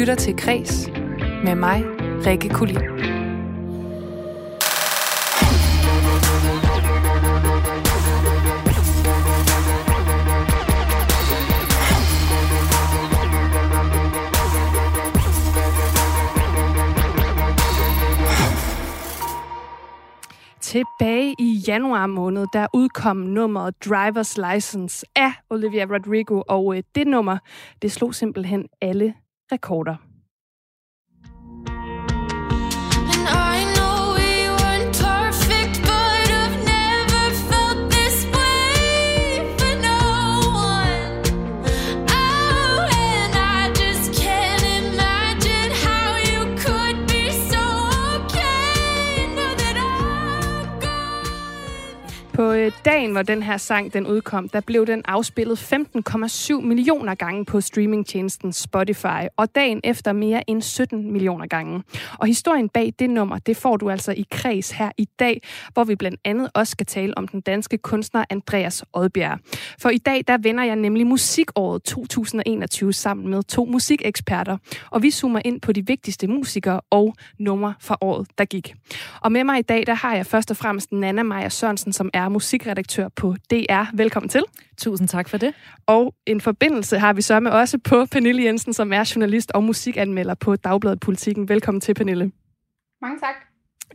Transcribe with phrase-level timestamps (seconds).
[0.00, 0.90] lytter til Kres
[1.44, 1.84] med mig,
[2.26, 2.76] Rikke Kulin.
[20.60, 27.06] Tilbage i januar måned, der udkom nummeret Driver's License af Olivia Rodrigo, og øh, det
[27.06, 27.38] nummer,
[27.82, 29.14] det slog simpelthen alle
[29.52, 29.98] rekorder.
[52.70, 57.44] Øh, dagen, hvor den her sang den udkom, der blev den afspillet 15,7 millioner gange
[57.44, 61.82] på streamingtjenesten Spotify, og dagen efter mere end 17 millioner gange.
[62.18, 65.84] Og historien bag det nummer, det får du altså i kreds her i dag, hvor
[65.84, 69.38] vi blandt andet også skal tale om den danske kunstner Andreas Odbjerg.
[69.78, 74.56] For i dag, der vender jeg nemlig musikåret 2021 sammen med to musikeksperter,
[74.90, 78.74] og vi zoomer ind på de vigtigste musikere og numre fra året, der gik.
[79.20, 82.10] Og med mig i dag, der har jeg først og fremmest Nana Maja Sørensen, som
[82.12, 83.96] er musik musikredaktør på DR.
[83.96, 84.42] Velkommen til.
[84.78, 85.54] Tusind tak for det.
[85.86, 89.64] Og en forbindelse har vi så med også på Pernille Jensen, som er journalist og
[89.64, 91.48] musikanmelder på Dagbladet Politikken.
[91.48, 92.32] Velkommen til, Pernille.
[93.02, 93.34] Mange tak.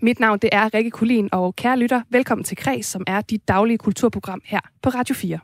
[0.01, 3.47] Mit navn det er Rikke Kulin, og kære lytter, velkommen til Kreds, som er dit
[3.47, 5.39] daglige kulturprogram her på Radio 4.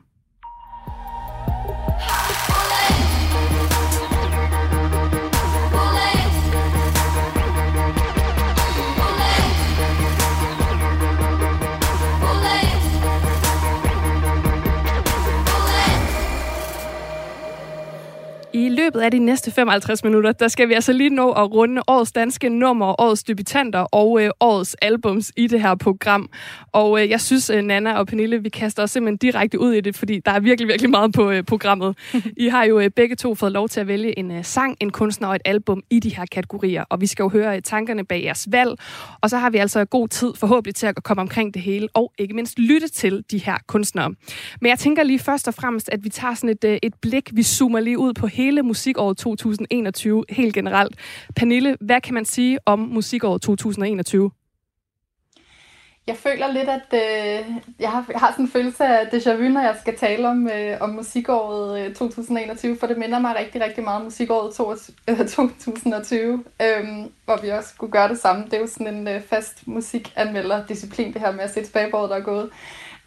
[18.84, 22.12] løbet af de næste 55 minutter, der skal vi altså lige nå at runde årets
[22.12, 26.30] danske nummer, årets debutanter og øh, årets albums i det her program.
[26.72, 29.82] Og øh, jeg synes, øh, Nana og Pernille, vi kaster os simpelthen direkte ud i
[29.82, 31.98] det, fordi der er virkelig, virkelig meget på øh, programmet.
[32.38, 34.90] I har jo øh, begge to fået lov til at vælge en øh, sang, en
[34.90, 36.84] kunstner og et album i de her kategorier.
[36.90, 38.72] Og vi skal jo høre øh, tankerne bag jeres valg.
[39.22, 42.12] Og så har vi altså god tid forhåbentlig til at komme omkring det hele, og
[42.18, 44.10] ikke mindst lytte til de her kunstnere.
[44.62, 47.30] Men jeg tænker lige først og fremmest, at vi tager sådan et, øh, et blik,
[47.34, 50.96] vi zoomer lige ud på hele musikåret 2021 helt generelt.
[51.36, 54.32] Pernille, hvad kan man sige om musikåret 2021?
[56.08, 57.46] Jeg føler lidt, at øh,
[57.80, 60.48] jeg, har, jeg har sådan en følelse af déjà vu, når jeg skal tale om,
[60.48, 64.72] øh, om musikåret øh, 2021, for det minder mig rigtig, rigtig meget om musikåret to,
[65.08, 66.88] øh, 2020, øh,
[67.26, 68.46] hvor vi også skulle gøre det samme.
[68.46, 71.98] Det er jo sådan en øh, fast musikanmelder-disciplin, det her med at se tilbage på
[71.98, 72.50] året, der er gået.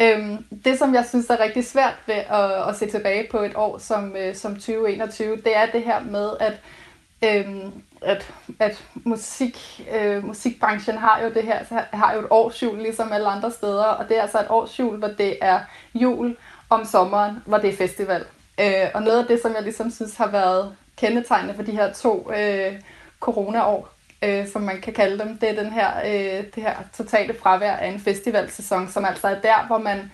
[0.02, 3.52] Øhm, det, som jeg synes er rigtig svært ved at, at se tilbage på et
[3.54, 6.60] år som, øh, som 2021, det er det her med, at,
[7.24, 7.72] øhm,
[8.02, 13.12] at, at musik, øh, musikbranchen har jo det her, altså, har jo et årsjul ligesom
[13.12, 15.60] alle andre steder, og det er altså et årsjul, hvor det er
[15.94, 16.36] jul
[16.70, 18.24] om sommeren, hvor det er festival.
[18.60, 21.92] Øh, og noget af det, som jeg ligesom synes har været kendetegnende for de her
[21.92, 22.80] to øh,
[23.20, 23.93] corona-år,
[24.24, 25.38] øh, som man kan kalde dem.
[25.38, 29.40] Det er den her, øh, det her totale fravær af en festivalsæson, som altså er
[29.40, 30.10] der, hvor man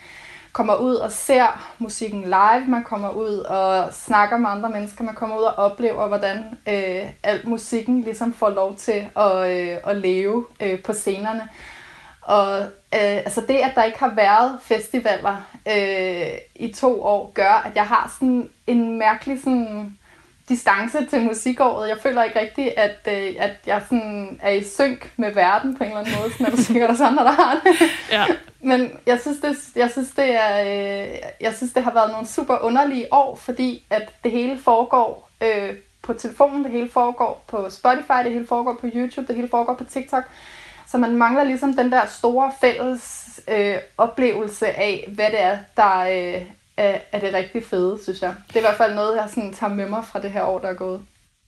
[0.53, 5.15] kommer ud og ser musikken live, man kommer ud og snakker med andre mennesker, man
[5.15, 6.39] kommer ud og oplever, hvordan
[6.69, 11.49] øh, alt musikken ligesom får lov til at, øh, at leve øh, på scenerne.
[12.23, 12.61] Og
[12.95, 15.37] øh, altså det, at der ikke har været festivaler
[15.69, 19.99] øh, i to år, gør, at jeg har sådan en mærkelig sådan,
[20.51, 21.89] distance til musikåret.
[21.89, 25.85] Jeg føler ikke rigtigt, at, øh, at jeg sådan er i synk med verden på
[25.85, 26.33] en eller anden måde.
[26.33, 27.91] Sådan er du sikkert også andre, der har det.
[28.11, 28.27] Ja.
[28.61, 32.27] Men jeg synes, det, jeg, synes, det er, øh, jeg synes, det har været nogle
[32.27, 37.71] super underlige år, fordi at det hele foregår øh, på telefonen, det hele foregår på
[37.71, 40.25] Spotify, det hele foregår på YouTube, det hele foregår på TikTok.
[40.87, 45.99] Så man mangler ligesom den der store fælles øh, oplevelse af, hvad det er, der,
[46.01, 46.43] øh,
[46.77, 48.35] er, er det rigtig fede, synes jeg.
[48.49, 50.59] Det er i hvert fald noget, jeg sådan tager med mig fra det her år,
[50.59, 51.01] der er gået.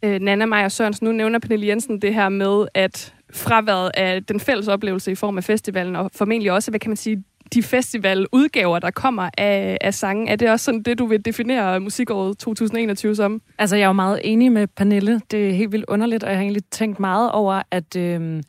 [0.02, 4.40] Øh, Nana Maja Sørensen, nu nævner Pernille Jensen det her med, at fraværet af den
[4.40, 7.24] fælles oplevelse i form af festivalen, og formentlig også, hvad kan man sige,
[7.54, 10.28] de festivaludgaver, der kommer af, af sangen.
[10.28, 13.42] Er det også sådan det, du vil definere musikåret 2021 som?
[13.58, 15.20] Altså, jeg er jo meget enig med Pernille.
[15.30, 17.96] Det er helt vildt underligt, og jeg har egentlig tænkt meget over, at...
[17.96, 18.42] Øh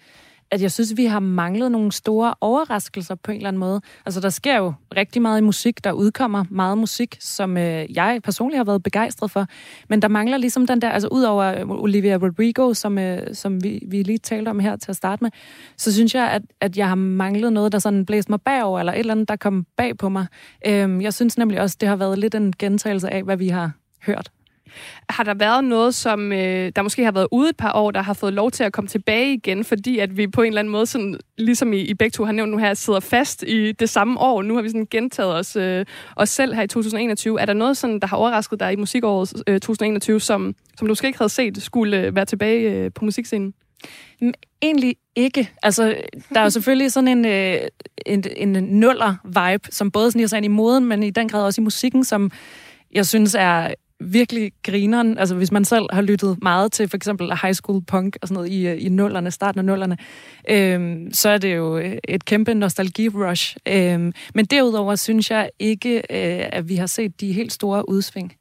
[0.53, 3.81] at jeg synes, vi har manglet nogle store overraskelser på en eller anden måde.
[4.05, 8.19] Altså, der sker jo rigtig meget i musik, der udkommer meget musik, som øh, jeg
[8.23, 9.47] personligt har været begejstret for.
[9.89, 13.63] Men der mangler ligesom den der, altså ud over øh, Olivia Rodrigo, som, øh, som
[13.63, 15.31] vi, vi lige talte om her til at starte med,
[15.77, 18.93] så synes jeg, at, at jeg har manglet noget, der sådan blæste mig bagover, eller
[18.93, 20.25] et eller andet, der kom bag på mig.
[20.65, 23.71] Øh, jeg synes nemlig også, det har været lidt en gentagelse af, hvad vi har
[24.05, 24.31] hørt
[25.09, 28.01] har der været noget, som øh, der måske har været ude et par år, der
[28.01, 30.71] har fået lov til at komme tilbage igen, fordi at vi på en eller anden
[30.71, 33.89] måde, sådan, ligesom I, I begge to har nævnt nu her, sidder fast i det
[33.89, 34.41] samme år.
[34.41, 35.85] Nu har vi sådan gentaget os, øh,
[36.15, 37.41] os selv her i 2021.
[37.41, 40.91] Er der noget, sådan, der har overrasket dig i musikåret øh, 2021, som, som du
[40.91, 43.53] måske ikke havde set skulle øh, være tilbage øh, på musikscenen?
[44.21, 45.49] Mm, egentlig ikke.
[45.63, 45.95] Altså,
[46.33, 47.57] der er jo selvfølgelig sådan en, øh,
[48.05, 51.61] en, en nuller-vibe, som både sniger sig ind i moden, men i den grad også
[51.61, 52.31] i musikken, som
[52.91, 53.73] jeg synes er
[54.11, 55.17] virkelig grineren.
[55.17, 58.35] Altså, hvis man selv har lyttet meget til for eksempel high school punk og sådan
[58.35, 59.97] noget i, i nullerne, starten af nullerne,
[60.49, 63.55] øhm, så er det jo øh, et kæmpe nostalgi-rush.
[63.67, 68.33] Øhm, men derudover synes jeg ikke, øh, at vi har set de helt store udsving.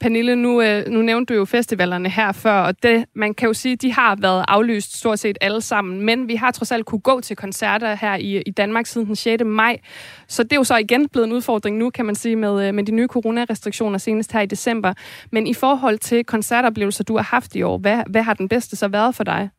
[0.00, 3.52] Pernille, nu, øh, nu nævnte du jo festivalerne her før, og det, man kan jo
[3.52, 7.00] sige, de har været aflyst stort set alle sammen, men vi har trods alt kunne
[7.00, 9.42] gå til koncerter her i, i Danmark siden den 6.
[9.44, 9.78] maj.
[10.28, 12.74] Så det er jo så igen blevet en udfordring nu, kan man sige, med, øh,
[12.74, 14.92] med de nye coronarestriktioner senest her i december.
[15.30, 18.76] Men i forhold til koncertoplevelser, du har haft i år, hvad, hvad har den bedste
[18.76, 19.50] så været for dig?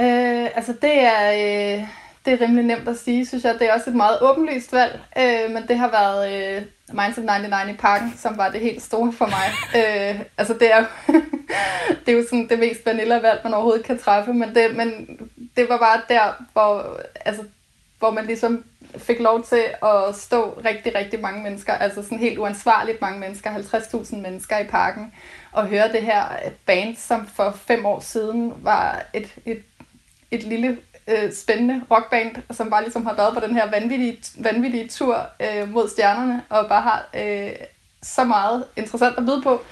[0.00, 1.32] Øh, altså det er,
[1.78, 1.84] øh,
[2.30, 3.54] det er rimelig nemt at sige, synes jeg.
[3.58, 6.62] Det er også et meget åbenlyst valg, øh, men det har været øh,
[6.92, 9.46] Minds of 99 i parken, som var det helt store for mig.
[9.80, 10.84] øh, altså det er
[12.06, 15.18] det er jo sådan det mest vanilla valg, man overhovedet kan træffe, men det, men
[15.56, 17.42] det var bare der, hvor, altså,
[17.98, 18.64] hvor man ligesom
[18.96, 23.54] fik lov til at stå rigtig, rigtig mange mennesker, altså sådan helt uansvarligt mange mennesker,
[23.54, 25.12] 50.000 mennesker i parken,
[25.52, 26.24] og høre det her
[26.66, 29.62] band, som for fem år siden var et, et,
[30.30, 30.78] et lille
[31.10, 35.72] øh, spændende rockband, som bare ligesom har været på den her vanvittige, vanvittige tur øh,
[35.72, 37.50] mod stjernerne, og bare har øh,
[38.02, 39.62] så meget interessant at byde på.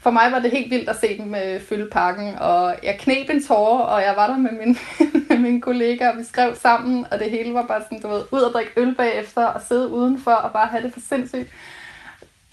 [0.00, 3.30] For mig var det helt vildt at se dem øh, fylde parken, og jeg knep
[3.30, 4.78] en tårer, og jeg var der med min,
[5.28, 8.22] med mine kollegaer, og vi skrev sammen, og det hele var bare sådan, du ved,
[8.30, 11.48] ud og drikke øl bagefter, og sidde udenfor, og bare have det for sindssygt.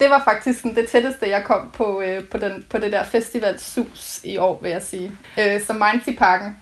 [0.00, 3.04] Det var faktisk sådan, det tætteste, jeg kom på, øh, på, den, på det der
[3.04, 5.12] festivalsus i år, vil jeg sige.
[5.40, 6.56] Øh, så Minds i parken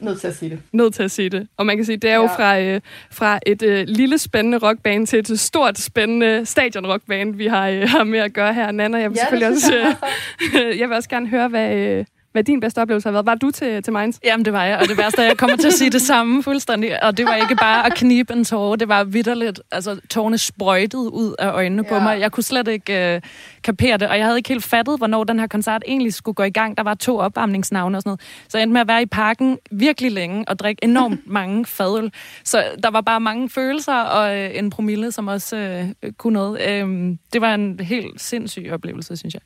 [0.00, 0.60] nødt til at sige det.
[0.72, 1.48] Nødt til at sige det.
[1.56, 5.06] Og man kan sige, det er jo fra, øh, fra et øh, lille spændende rockband
[5.06, 8.70] til et stort spændende stadion rockband, vi har, øh, har med at gøre her.
[8.70, 12.04] Nana, jeg vil ja, selvfølgelig også, øh, jeg vil også gerne høre, hvad, øh,
[12.36, 13.26] hvad din bedste oplevelse har været.
[13.26, 14.16] Var du til, til Mainz?
[14.24, 16.42] Jamen, det var jeg, og det værste er, jeg kommer til at sige det samme
[16.42, 17.02] fuldstændig.
[17.02, 19.60] Og det var ikke bare at knibe en tårer, det var vidderligt.
[19.72, 21.88] Altså, tårerne sprøjtede ud af øjnene ja.
[21.88, 22.20] på mig.
[22.20, 23.30] Jeg kunne slet ikke uh,
[23.62, 26.42] kapere det, og jeg havde ikke helt fattet, hvornår den her koncert egentlig skulle gå
[26.42, 26.76] i gang.
[26.76, 28.20] Der var to opvarmningsnavne og sådan noget.
[28.48, 32.12] Så jeg endte med at være i parken virkelig længe og drikke enormt mange fadøl.
[32.44, 36.82] Så der var bare mange følelser og uh, en promille, som også uh, kunne noget.
[36.82, 39.42] Uh, det var en helt sindssyg oplevelse, synes jeg.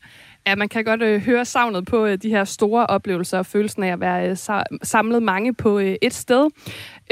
[0.47, 3.83] Ja, man kan godt øh, høre savnet på øh, de her store oplevelser og følelsen
[3.83, 4.37] af at være øh,
[4.83, 6.51] samlet mange på øh, et sted.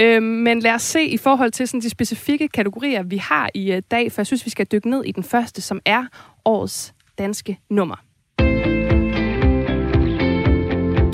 [0.01, 3.73] Øh, men lad os se i forhold til sådan, de specifikke kategorier, vi har i
[3.73, 6.05] øh, dag, for jeg synes, vi skal dykke ned i den første, som er
[6.45, 7.97] årets danske nummer.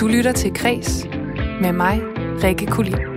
[0.00, 1.06] Du lytter til Kres
[1.60, 2.00] med mig,
[2.44, 3.13] Rikke Kulin.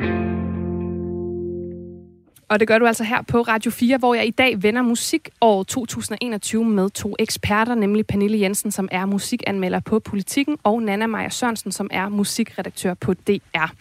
[2.49, 5.29] Og det gør du altså her på Radio 4, hvor jeg i dag vender musik
[5.41, 11.07] år 2021 med to eksperter, nemlig Pernille Jensen, som er musikanmelder på Politikken, og Nana
[11.07, 13.71] Maja Sørensen, som er musikredaktør på DR.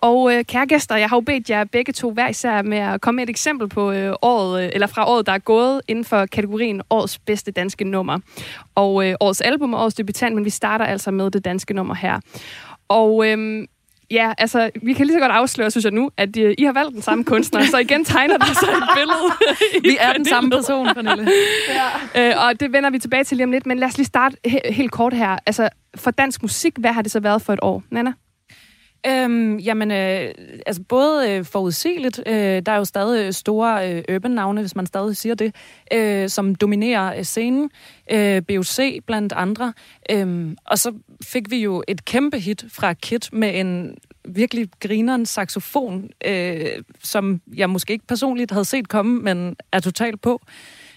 [0.00, 3.00] Og øh, kære gæster, jeg har jo bedt jer begge to hver især med at
[3.00, 6.04] komme med et eksempel på øh, året, øh, eller fra året, der er gået inden
[6.04, 8.18] for kategorien årets bedste danske nummer.
[8.74, 11.94] Og øh, årets album og årets debutant, men vi starter altså med det danske nummer
[11.94, 12.20] her.
[12.88, 13.66] Og øh,
[14.10, 16.72] Ja, altså, vi kan lige så godt afsløre, synes jeg nu, at uh, I har
[16.72, 19.18] valgt den samme kunstner, så igen tegner der sig et billede.
[19.92, 21.28] vi er den samme person, Pernille.
[22.14, 22.36] ja.
[22.36, 24.36] uh, og det vender vi tilbage til lige om lidt, men lad os lige starte
[24.48, 25.38] he- helt kort her.
[25.46, 27.82] Altså, for dansk musik, hvad har det så været for et år?
[27.90, 28.12] Nana?
[29.06, 30.34] Øhm, jamen, øh,
[30.66, 34.86] altså både øh, forudsigeligt, øh, der er jo stadig øh, store øh, urban-navne, hvis man
[34.86, 35.54] stadig siger det,
[35.92, 37.70] øh, som dominerer øh, scenen.
[38.12, 39.72] Øh, BOC blandt andre.
[40.10, 40.92] Øh, og så
[41.24, 43.94] fik vi jo et kæmpe hit fra Kit med en
[44.28, 46.66] virkelig grineren saxofon, øh,
[47.02, 50.40] som jeg måske ikke personligt havde set komme, men er totalt på.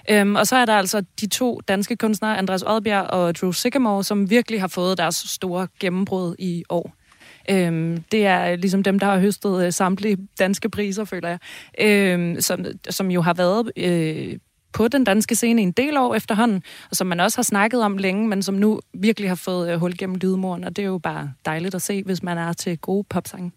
[0.10, 4.04] Øhm, og så er der altså de to danske kunstnere, Andreas Odbjerg og Drew Sycamore,
[4.04, 7.01] som virkelig har fået deres store gennembrud i år.
[7.50, 11.40] Øhm, det er ligesom dem, der har høstet øh, samtlige danske priser, føler jeg,
[11.82, 14.38] øhm, som, som jo har været øh,
[14.74, 17.98] på den danske scene en del år efterhånden, og som man også har snakket om
[17.98, 20.98] længe, men som nu virkelig har fået øh, hul gennem lydmuren, og det er jo
[20.98, 23.52] bare dejligt at se, hvis man er til gode popsange.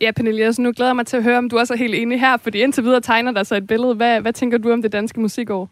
[0.00, 1.94] Ja, Pernille, så nu glæder jeg mig til at høre, om du også er helt
[1.94, 3.94] enig her, fordi indtil videre tegner der sig et billede.
[3.94, 5.70] Hvad, hvad tænker du om det danske musikår?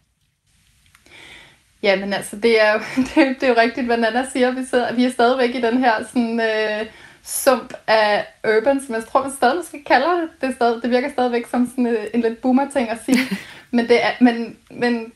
[1.83, 2.79] Ja, men altså, det er jo,
[3.15, 4.51] det, det er jo rigtigt, hvad Nana siger.
[4.51, 6.87] Vi, sidder, vi er stadigvæk i den her sådan, øh,
[7.23, 10.29] sump af urban, som jeg tror, man stadig måske kalder det.
[10.41, 13.19] Det, stadig, det virker stadigvæk som sådan en, en lidt boomer-ting at sige.
[13.77, 15.13] men, det er, men, men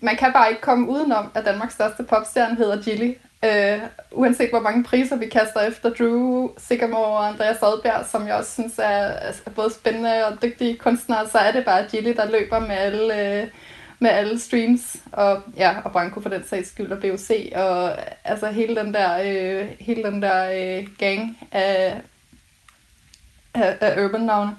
[0.00, 3.12] man kan bare ikke komme udenom, at Danmarks største popstjerne hedder Gilly.
[3.46, 8.34] Uh, uanset hvor mange priser vi kaster efter Drew, Sigamore og Andreas Adbjerg, som jeg
[8.34, 9.00] også synes er,
[9.46, 13.42] er både spændende og dygtige kunstnere, så er det bare Gilly, der løber med alle...
[13.42, 13.48] Uh,
[13.98, 18.50] med alle streams, og, ja, og Branko for den sags skyld, og BOC, og altså
[18.50, 22.00] hele den der, øh, hele den der øh, gang af,
[23.54, 24.56] af, af urban navne.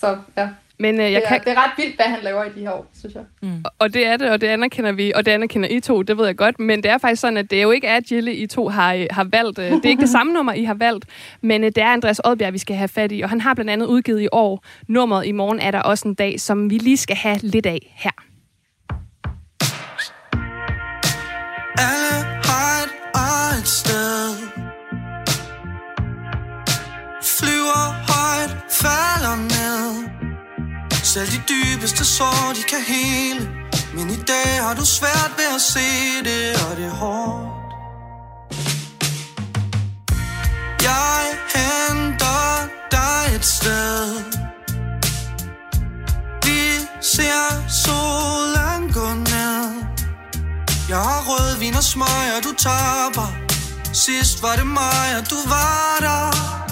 [0.00, 0.48] Så ja.
[0.78, 1.40] Men øh, jeg det, er, kan...
[1.40, 3.22] det er ret vildt, hvad han laver i de her år, synes jeg.
[3.42, 3.64] Mm.
[3.78, 6.26] Og det er det, og det anerkender vi, og det anerkender I to, det ved
[6.26, 6.60] jeg godt.
[6.60, 9.06] Men det er faktisk sådan, at det jo ikke er Gilly, I to har, øh,
[9.10, 9.58] har valgt.
[9.58, 11.04] Øh, det er ikke det samme nummer, I har valgt,
[11.40, 13.20] men øh, det er Andreas Oddbjerg, vi skal have fat i.
[13.20, 14.64] Og han har blandt andet udgivet i år.
[14.88, 17.92] Nummeret i morgen er der også en dag, som vi lige skal have lidt af
[17.94, 18.10] her.
[21.78, 24.36] Alle har et eget sted.
[27.38, 30.08] Flyver højt, falder ned.
[31.02, 33.48] Selv de dybeste sår, de kan hele.
[33.94, 35.88] Men i dag har du svært ved at se
[36.24, 37.56] det, og det er hårdt.
[40.82, 41.22] Jeg
[41.54, 44.24] henter dig et sted.
[46.44, 49.85] Vi ser solen gå ned
[50.88, 53.28] jeg har rødvin og smøg, og du taber.
[53.92, 56.65] Sidst var det mig, og du var der.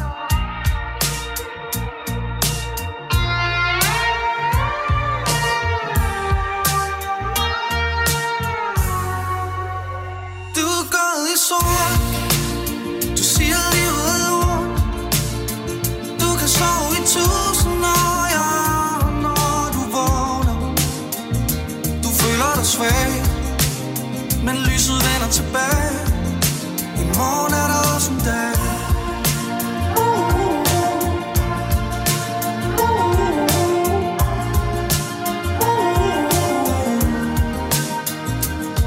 [27.20, 28.52] Morgen er der også en dag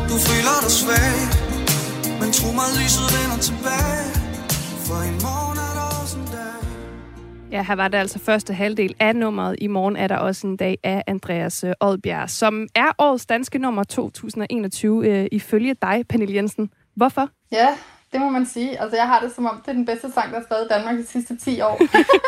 [0.09, 1.15] Du føler dig svag
[2.21, 4.05] Men tro mig, lyset vender tilbage
[4.87, 6.57] For i morgen er der også en dag
[7.51, 9.55] Ja, her var det altså første halvdel af nummeret.
[9.61, 13.59] I morgen er der også en dag af Andreas øh, Oddbjerg, som er årets danske
[13.59, 16.69] nummer 2021 øh, ifølge dig, Pernille Jensen.
[16.95, 17.29] Hvorfor?
[17.51, 17.67] Ja,
[18.13, 18.81] det må man sige.
[18.81, 20.67] Altså, jeg har det som om, det er den bedste sang, der er skrevet i
[20.67, 21.81] Danmark de sidste 10 år.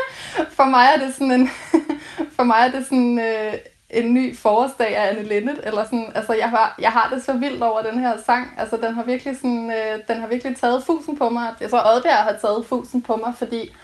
[0.58, 1.50] for mig er det sådan en,
[2.38, 3.54] for mig er det sådan, øh,
[3.90, 7.34] en ny forårsdag af Anne Linnet, eller sådan, altså jeg har, jeg har det så
[7.34, 10.84] vildt over den her sang, altså den har virkelig sådan, øh, den har virkelig taget
[10.84, 13.76] fusen på mig, jeg tror Oddbjerg har taget fusen på mig, fordi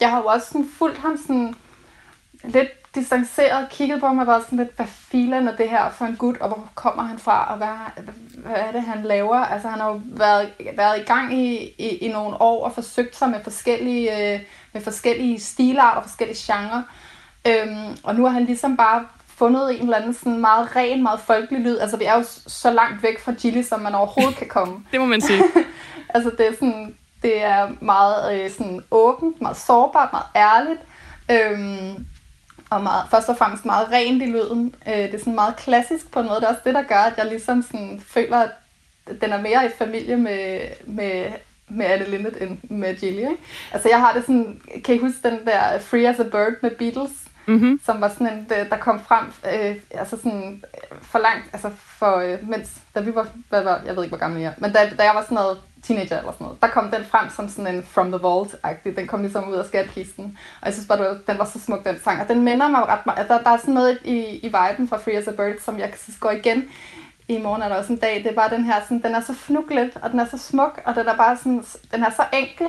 [0.00, 1.54] jeg har jo også sådan fulgt ham sådan
[2.44, 6.04] lidt distanceret, kigget på ham og været sådan lidt, hvad filen er det her for
[6.04, 8.04] en gut, og hvor kommer han fra, og hvad,
[8.34, 9.36] hvad er det, han laver?
[9.36, 13.16] Altså han har jo været, været i gang i, i, i nogle år og forsøgt
[13.16, 14.40] sig med forskellige, øh,
[14.72, 16.82] med forskellige stilarter og forskellige genrer.
[17.46, 21.20] Øhm, og nu har han ligesom bare fundet en eller anden sådan meget ren, meget
[21.20, 21.78] folkelig lyd.
[21.78, 24.84] Altså vi er jo så langt væk fra Chili, som man overhovedet kan komme.
[24.92, 25.42] det må man sige.
[26.14, 30.80] altså det er sådan, det er meget øh, sådan åbent, meget sårbart, meget ærligt.
[31.30, 32.06] Øhm,
[32.70, 34.74] og meget, først og fremmest meget rent i lyden.
[34.88, 36.40] Øh, det er sådan meget klassisk på en måde.
[36.40, 38.50] Det er også det, der gør, at jeg ligesom sådan føler, at
[39.20, 41.26] den er mere i familie med, med,
[41.68, 43.18] med Anne Linnet end med Gilly.
[43.18, 43.36] Ikke?
[43.72, 46.70] Altså jeg har det sådan, kan I huske den der Free as a Bird med
[46.70, 47.10] Beatles?
[47.50, 47.80] mm-hmm.
[47.84, 50.64] som var sådan en, der kom frem, øh, altså sådan
[51.02, 54.24] for langt, altså for, øh, mens, da vi var, hvad var, jeg ved ikke, hvor
[54.24, 56.68] gammel jeg er, men da, da jeg var sådan noget teenager eller sådan noget, der
[56.68, 60.38] kom den frem som sådan en From the Vault-agtig, den kom ligesom ud af skatkisten,
[60.60, 62.86] og jeg synes bare, var, den var så smuk, den sang, og den minder mig
[62.88, 65.60] ret meget, der, der er sådan noget i, i viben fra Free as a Bird,
[65.64, 66.64] som jeg synes går igen,
[67.28, 69.20] i morgen er der også en dag, det er bare den her, sådan, den er
[69.20, 72.24] så fnuglet, og den er så smuk, og den er bare sådan, den er så
[72.32, 72.66] enkel,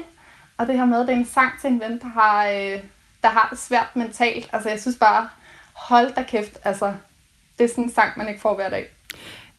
[0.57, 2.83] og det her med, det er en sang til en ven, der har, øh,
[3.23, 4.49] der har det svært mentalt.
[4.53, 5.29] Altså, jeg synes bare,
[5.73, 6.93] hold da kæft, altså,
[7.59, 8.87] det er sådan en sang, man ikke får hver dag.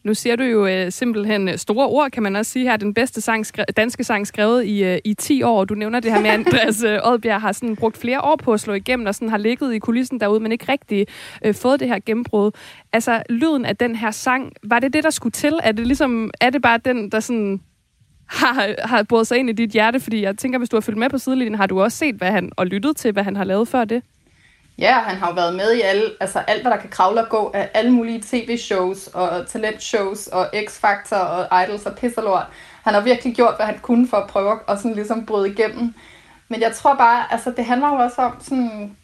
[0.03, 2.77] Nu siger du jo øh, simpelthen øh, store ord, kan man også sige her.
[2.77, 5.65] Den bedste sang, skre- danske sang skrevet i, øh, i 10 år.
[5.65, 8.53] Du nævner det her med, at Andreas øh, Oddbjerg har sådan brugt flere år på
[8.53, 11.07] at slå igennem, og sådan har ligget i kulissen derude, men ikke rigtig
[11.45, 12.51] øh, fået det her gennembrud.
[12.93, 15.59] Altså, lyden af den her sang, var det det, der skulle til?
[15.63, 17.61] Er det, ligesom, er det bare den, der sådan
[18.27, 19.99] har, har boret sig ind i dit hjerte?
[19.99, 22.31] Fordi jeg tænker, hvis du har fulgt med på sidelinjen, har du også set hvad
[22.31, 24.03] han, og lyttet til, hvad han har lavet før det?
[24.77, 27.29] Ja, han har jo været med i alle, altså alt, hvad der kan kravle og
[27.29, 32.45] gå af alle mulige tv-shows og talentshows og X-Factor og Idols og pisserlort.
[32.83, 35.93] Han har virkelig gjort, hvad han kunne for at prøve at sådan ligesom bryde igennem.
[36.47, 38.95] Men jeg tror bare, altså det handler jo også om sådan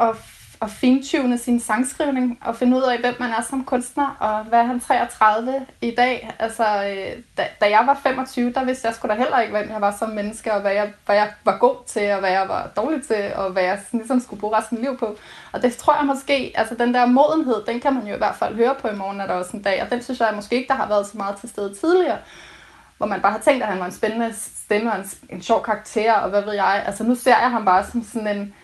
[0.00, 0.16] at,
[0.64, 4.58] at fintune sin sangskrivning og finde ud af, hvem man er som kunstner, og hvad
[4.58, 6.34] er han 33 i dag.
[6.38, 9.70] Altså, øh, da, da jeg var 25, der vidste jeg sgu da heller ikke, hvem
[9.70, 12.48] jeg var som menneske, og hvad jeg, hvad jeg var god til, og hvad jeg
[12.48, 15.16] var dårlig til, og hvad jeg sådan, ligesom skulle bruge resten af livet på.
[15.52, 18.36] Og det tror jeg måske, altså den der modenhed, den kan man jo i hvert
[18.36, 20.56] fald høre på i morgen, er der også en dag, og den synes jeg måske
[20.56, 22.18] ikke, der har været så meget til stede tidligere
[22.98, 25.62] hvor man bare har tænkt, at han var en spændende stemme og en, en sjov
[25.62, 26.82] karakter, og hvad ved jeg.
[26.86, 28.54] Altså nu ser jeg ham bare som sådan en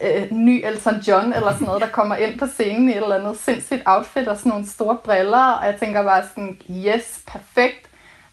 [0.00, 3.16] øh, ny Elton John, eller sådan noget, der kommer ind på scenen i et eller
[3.16, 7.88] andet sindssygt outfit og sådan nogle store briller, og jeg tænker bare sådan, yes, perfekt.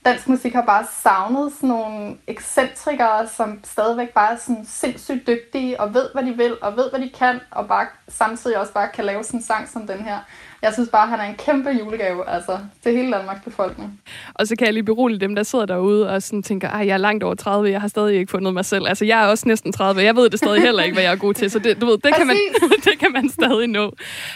[0.05, 5.81] Dansk musik har bare savnet sådan nogle ekscentrikere, som stadigvæk bare er sådan sindssygt dygtige,
[5.81, 8.89] og ved, hvad de vil, og ved, hvad de kan, og bare samtidig også bare
[8.93, 10.19] kan lave sådan en sang som den her
[10.61, 14.01] jeg synes bare, han er en kæmpe julegave altså, til hele Danmarks befolkning.
[14.33, 16.93] Og så kan jeg lige berolige dem, der sidder derude og sådan tænker, at jeg
[16.93, 18.87] er langt over 30, jeg har stadig ikke fundet mig selv.
[18.87, 21.15] Altså, jeg er også næsten 30, jeg ved det stadig heller ikke, hvad jeg er
[21.17, 22.35] god til, så det, du ved, det, kan man,
[22.85, 23.91] det kan man stadig nå.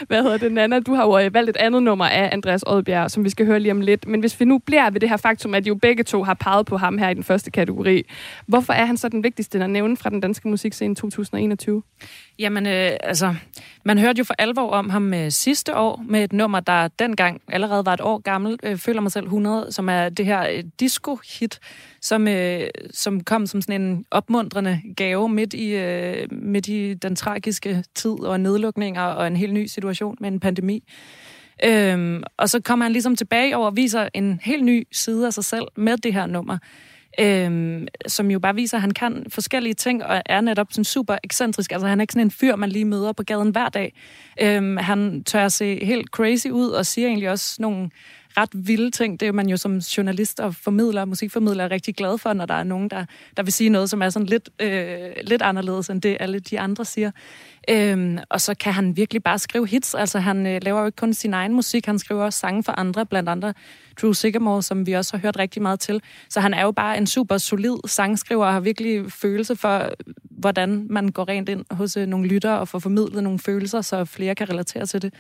[0.08, 0.80] Hvad hedder det, Nana?
[0.80, 3.60] Du har jo øh, valgt et andet nummer af Andreas Oddbjerg, som vi skal høre
[3.60, 4.08] lige om lidt.
[4.08, 6.66] Men hvis vi nu bliver ved det her faktum, at jo begge to har peget
[6.66, 8.04] på ham her i den første kategori,
[8.46, 11.84] hvorfor er han så den vigtigste at nævne fra den danske musikscene 2021?
[12.40, 13.36] Jamen, øh, altså,
[13.86, 17.42] man hørte jo for alvor om ham øh, sidste år med et nummer, der dengang
[17.48, 20.64] allerede var et år gammel, øh, Føler mig selv 100, som er det her øh,
[20.80, 21.60] disco-hit,
[22.02, 27.16] som, øh, som kom som sådan en opmuntrende gave midt i, øh, midt i den
[27.16, 30.84] tragiske tid og nedlukninger og en helt ny situation med en pandemi.
[31.64, 35.34] Øhm, og så kommer han ligesom tilbage over og viser en helt ny side af
[35.34, 36.58] sig selv med det her nummer
[37.20, 41.18] øhm, som jo bare viser, at han kan forskellige ting, og er netop sådan super
[41.24, 41.72] ekscentrisk.
[41.72, 43.94] Altså han er ikke sådan en fyr, man lige møder på gaden hver dag.
[44.42, 47.90] Øhm, han tør se helt crazy ud, og siger egentlig også nogle
[48.38, 49.20] ret vilde ting.
[49.20, 52.54] Det er man jo som journalist og formidler, musikformidler er rigtig glad for, når der
[52.54, 53.06] er nogen, der,
[53.38, 56.60] der vil sige noget, som er sådan lidt, øh, lidt anderledes end det, alle de
[56.60, 57.12] andre siger.
[57.70, 59.96] Øhm, og så kan han virkelig bare skrive hits.
[59.96, 62.80] Altså han øh, laver jo ikke kun sin egen musik, han skriver også sange for
[62.80, 63.54] andre, blandt andre
[64.02, 66.02] Drew Sigamore, som vi også har hørt rigtig meget til.
[66.30, 69.90] Så han er jo bare en super solid sangskriver og har virkelig følelse for,
[70.40, 74.06] hvordan man går rent ind hos øh, nogle lyttere og får formidlet nogle følelser, så
[74.06, 75.14] flere kan relatere til det.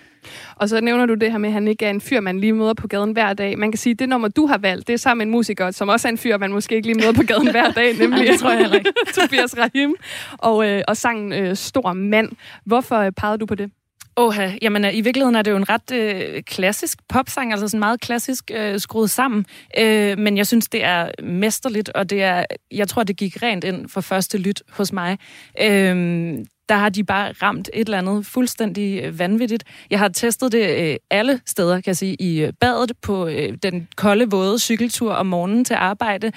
[0.55, 2.53] Og så nævner du det her med, at han ikke er en fyr, man lige
[2.53, 3.59] møder på gaden hver dag.
[3.59, 5.89] Man kan sige, at det nummer, du har valgt, det er sammen en musiker, som
[5.89, 8.39] også er en fyr, man måske ikke lige møder på gaden hver dag, nemlig det
[8.39, 8.93] tror jeg heller ikke.
[9.21, 9.95] Tobias Rahim
[10.37, 12.28] og, øh, og sangen øh, Stor Mand.
[12.65, 13.71] Hvorfor øh, pegede du på det?
[14.17, 17.79] Åha, jamen øh, i virkeligheden er det jo en ret øh, klassisk popsang, altså sådan
[17.79, 19.45] meget klassisk øh, skruet sammen.
[19.77, 23.63] Øh, men jeg synes, det er mesterligt, og det er, jeg tror, det gik rent
[23.63, 25.17] ind for første lyt hos mig.
[25.61, 26.37] Øh,
[26.69, 29.63] der har de bare ramt et eller andet fuldstændig øh, vanvittigt.
[29.89, 33.29] Jeg har testet det øh, alle steder, kan jeg sige, i øh, badet, på
[33.63, 36.31] den kolde, våde cykeltur om morgenen til arbejde,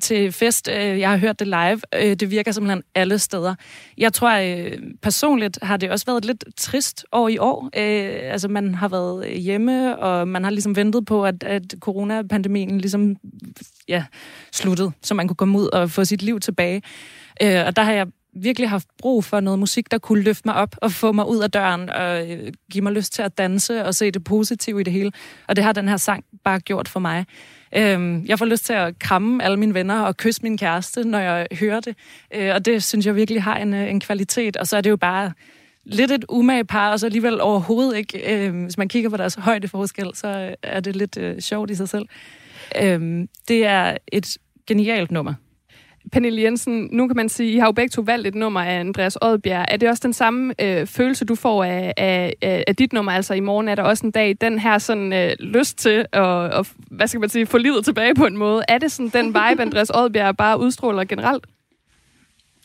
[0.00, 0.68] til fest.
[0.68, 2.14] Jeg har hørt det live.
[2.14, 3.54] Det virker simpelthen alle steder.
[3.98, 4.58] Jeg tror,
[5.02, 7.70] personligt har det også været lidt trist år i år.
[7.72, 13.16] Altså, man har været hjemme, og man har ligesom ventet på, at, at coronapandemien ligesom
[13.88, 14.04] ja,
[14.52, 16.82] sluttede, så man kunne komme ud og få sit liv tilbage.
[17.40, 20.76] Og der har jeg virkelig haft brug for noget musik, der kunne løfte mig op
[20.82, 23.94] og få mig ud af døren og øh, give mig lyst til at danse og
[23.94, 25.12] se det positive i det hele.
[25.48, 27.26] Og det har den her sang bare gjort for mig.
[27.76, 31.18] Øhm, jeg får lyst til at kramme alle mine venner og kysse min kæreste, når
[31.18, 31.96] jeg hører det.
[32.34, 34.56] Øh, og det synes jeg virkelig har en, øh, en kvalitet.
[34.56, 35.32] Og så er det jo bare
[35.84, 38.46] lidt et umage par, og så alligevel overhovedet ikke.
[38.46, 41.74] Øh, hvis man kigger på deres højdeforskel, så øh, er det lidt øh, sjovt i
[41.74, 42.06] sig selv.
[42.82, 45.34] Øh, det er et genialt nummer.
[46.12, 48.80] Pernille Jensen, nu kan man sige, I har jo begge to valgt et nummer af
[48.80, 49.64] Andreas Odbjerg.
[49.68, 53.12] Er det også den samme øh, følelse, du får af, af, af dit nummer?
[53.12, 56.22] Altså i morgen er der også en dag, den her sådan øh, lyst til at,
[56.22, 58.64] og, hvad skal man sige, få livet tilbage på en måde.
[58.68, 61.46] Er det sådan den vibe, Andreas Odbjerg bare udstråler generelt?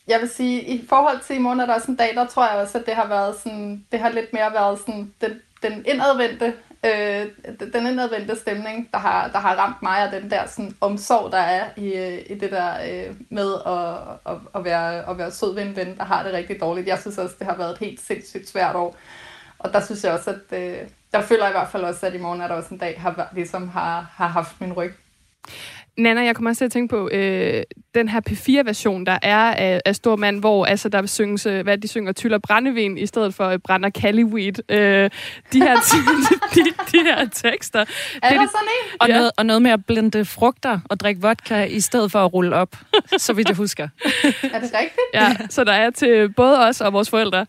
[0.08, 2.48] Jeg vil sige, i forhold til i morgen er der også en dag, der tror
[2.52, 5.32] jeg også, at det har været sådan, det har lidt mere været sådan den,
[5.64, 6.54] den indadvendte
[6.86, 7.28] øh,
[7.74, 11.38] den indadvendte stemning, der har, der har ramt mig, og den der sådan, omsorg, der
[11.38, 15.64] er i, i det der øh, med at, at, at, være, at være sød ved
[15.64, 16.88] en ven, der har det rigtig dårligt.
[16.88, 18.98] Jeg synes også, det har været et helt sindssygt svært år.
[19.60, 20.78] Og der synes jeg også, at øh,
[21.14, 23.30] jeg føler i hvert fald også, at i morgen er der også en dag, har,
[23.36, 24.94] ligesom har, har haft min ryg.
[25.98, 27.64] Nana, jeg kommer også til at tænke på øh,
[27.96, 31.88] den her P4-version, der er af, af Stormand, hvor altså, der synges, øh, hvad de
[31.88, 34.72] synger, tyller brændevin i stedet for øh, brænder Caliweed.
[34.72, 35.10] Øh,
[35.54, 35.76] de, her
[36.56, 37.80] de, de, her tekster.
[37.80, 38.98] Er det, der sådan en?
[39.00, 39.18] Og, ja.
[39.18, 42.56] noget, og noget med at blende frugter og drikke vodka i stedet for at rulle
[42.56, 42.76] op,
[43.18, 43.84] så vidt jeg husker.
[44.54, 45.00] er det rigtigt?
[45.14, 47.46] Ja, så der er til både os og vores forældre.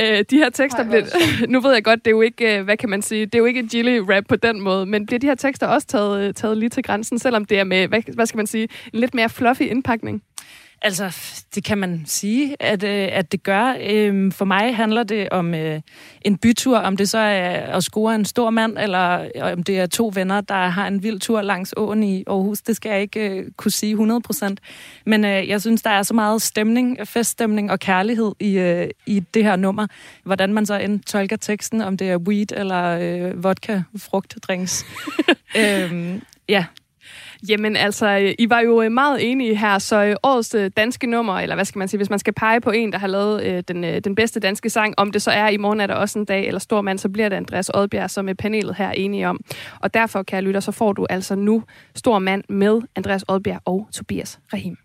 [0.00, 1.04] Øh, de her tekster bliver...
[1.52, 3.38] nu ved jeg godt, det er jo ikke, øh, hvad kan man sige, det er
[3.38, 6.68] jo ikke Gilly-rap på den måde, men bliver de her tekster også taget, taget lige
[6.68, 9.62] til grænsen, selvom det er med hvad, hvad skal man sige, en lidt mere fluffy
[9.62, 9.84] indpakning?
[10.84, 11.16] Altså,
[11.54, 13.76] det kan man sige, at, øh, at det gør.
[13.80, 15.80] Øhm, for mig handler det om øh,
[16.22, 19.86] en bytur, om det så er at score en stor mand, eller om det er
[19.86, 22.60] to venner, der har en vild tur langs åen i Aarhus.
[22.60, 24.60] Det skal jeg ikke øh, kunne sige 100 procent.
[25.06, 29.56] Men jeg synes, der er så meget stemning, feststemning og kærlighed i, i det her
[29.56, 29.86] nummer.
[30.24, 34.84] Hvordan man så end tolker teksten, om det er weed eller øh, vodka, frugtdrinks.
[35.60, 36.64] øhm, ja,
[37.48, 41.34] Jamen altså, I var jo øh, meget enige her, så øh, årets øh, danske nummer,
[41.34, 44.02] eller hvad skal man sige, hvis man skal pege på en, der har lavet den,
[44.04, 46.46] den bedste danske sang, om det så er i morgen er der også en dag,
[46.46, 49.40] eller stor mand, så bliver det Andreas Odbjerg, som er panelet her enige om.
[49.80, 51.62] Og derfor, kan lytter, så får du altså nu
[51.94, 54.83] Stor mand med Andreas Odbjerg og Tobias Rahim.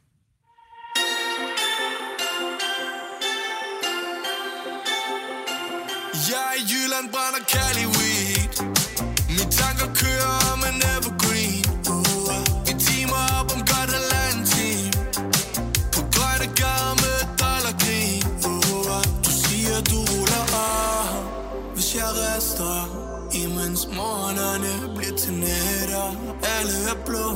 [26.89, 27.27] Er blå,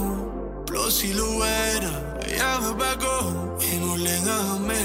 [0.67, 1.97] blå silhuetter
[2.41, 3.17] Jeg vil bare gå
[3.73, 4.83] endnu længere med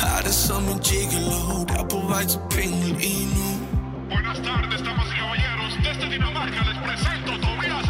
[0.00, 3.48] Har det som en gigolo Der er på vej til penge lige nu
[4.10, 5.72] Buenas tardes, damas y caballeros.
[5.86, 7.83] Desde Dinamarca les presento Tobias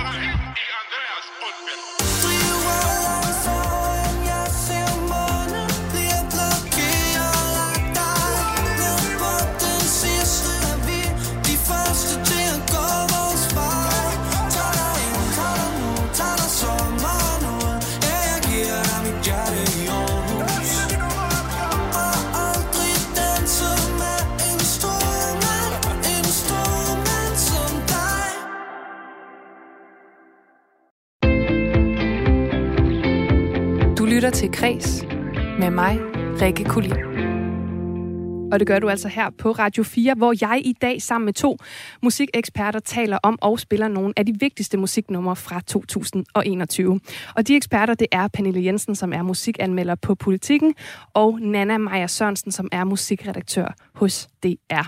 [34.24, 35.04] lytter til Kres
[35.58, 35.98] med mig,
[36.40, 36.92] Rikke Kulin.
[38.52, 41.32] Og det gør du altså her på Radio 4, hvor jeg i dag sammen med
[41.32, 41.58] to
[42.02, 47.00] musikeksperter taler om og spiller nogle af de vigtigste musiknumre fra 2021.
[47.34, 50.74] Og de eksperter, det er Pernille Jensen, som er musikanmelder på Politikken,
[51.14, 54.84] og Nana Maja Sørensen, som er musikredaktør hos DR.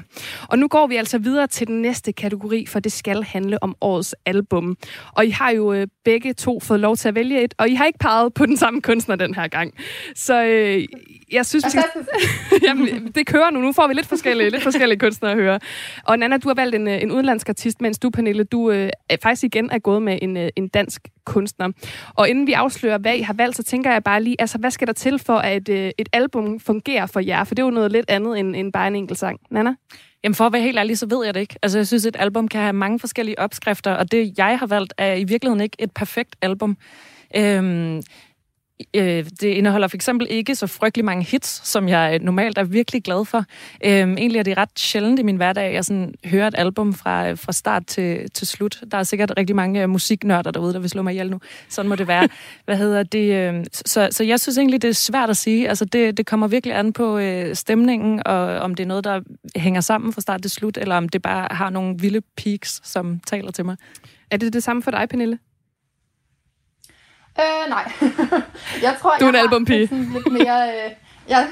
[0.48, 3.74] Og nu går vi altså videre til den næste kategori, for det skal handle om
[3.80, 4.76] årets album.
[5.12, 7.74] Og I har jo øh, begge to fået lov til at vælge et, og I
[7.74, 9.74] har ikke peget på den samme kunstner den her gang.
[10.14, 10.84] Så øh,
[11.32, 11.84] jeg synes, vi skal...
[12.68, 13.60] Jamen, det kører nu.
[13.60, 15.58] Nu får vi lidt forskellige, lidt forskellige kunstnere at høre.
[16.04, 18.90] Og Nana, du har valgt en, øh, en udenlandsk artist, mens du, Pernille, du øh,
[19.22, 21.70] faktisk igen er gået med en, øh, en dansk kunstner.
[22.14, 24.70] Og inden vi afslører, hvad I har valgt, så tænker jeg bare lige, altså, hvad
[24.70, 27.44] skal der til for, at øh, et album fungerer for jer?
[27.44, 29.40] For det er jo noget lidt andet end, end bare en enkelt sang.
[29.50, 29.74] Nana?
[30.24, 31.56] Jamen for at være helt ærlig, så ved jeg det ikke.
[31.62, 34.94] Altså jeg synes, et album kan have mange forskellige opskrifter, og det jeg har valgt
[34.98, 36.76] er i virkeligheden ikke et perfekt album.
[37.36, 38.02] Øhm,
[38.94, 43.02] Øh, det indeholder for eksempel ikke så frygtelig mange hits, som jeg normalt er virkelig
[43.02, 43.44] glad for.
[43.84, 46.94] Øh, egentlig er det ret sjældent i min hverdag, at jeg sådan hører et album
[46.94, 48.80] fra, fra start til, til slut.
[48.90, 51.40] Der er sikkert rigtig mange øh, musiknørder derude, der vil slå mig ihjel nu.
[51.68, 52.28] Sådan må det være.
[52.64, 53.34] Hvad hedder det?
[53.34, 55.68] Øh, så, så jeg synes egentlig, det er svært at sige.
[55.68, 59.20] Altså, det, det kommer virkelig an på øh, stemningen, og om det er noget, der
[59.56, 63.20] hænger sammen fra start til slut, eller om det bare har nogle vilde peaks, som
[63.26, 63.76] taler til mig.
[64.30, 65.38] Er det det samme for dig, Pernille?
[67.40, 67.92] Øh, nej.
[68.86, 69.88] jeg tror, Du er en jeg albumpige.
[69.88, 70.68] sådan lidt mere...
[70.74, 70.90] Øh,
[71.28, 71.46] ja.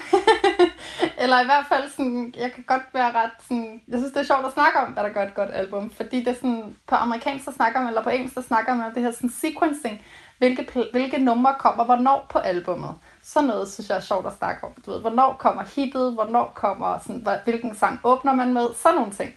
[1.23, 4.25] Eller i hvert fald sådan, jeg kan godt være ret sådan, jeg synes det er
[4.25, 6.95] sjovt at snakke om, hvad der gør et godt album, fordi det er sådan, på
[6.95, 10.03] amerikansk så snakker man, eller på engelsk så snakker man om det her sådan sequencing,
[10.39, 12.95] hvilke, hvilke numre kommer hvornår på albummet.
[13.23, 14.71] Sådan noget synes jeg er sjovt at snakke om.
[14.87, 19.13] Du ved, hvornår kommer hittet, hvornår kommer sådan, hvilken sang åbner man med, sådan nogle
[19.13, 19.35] ting.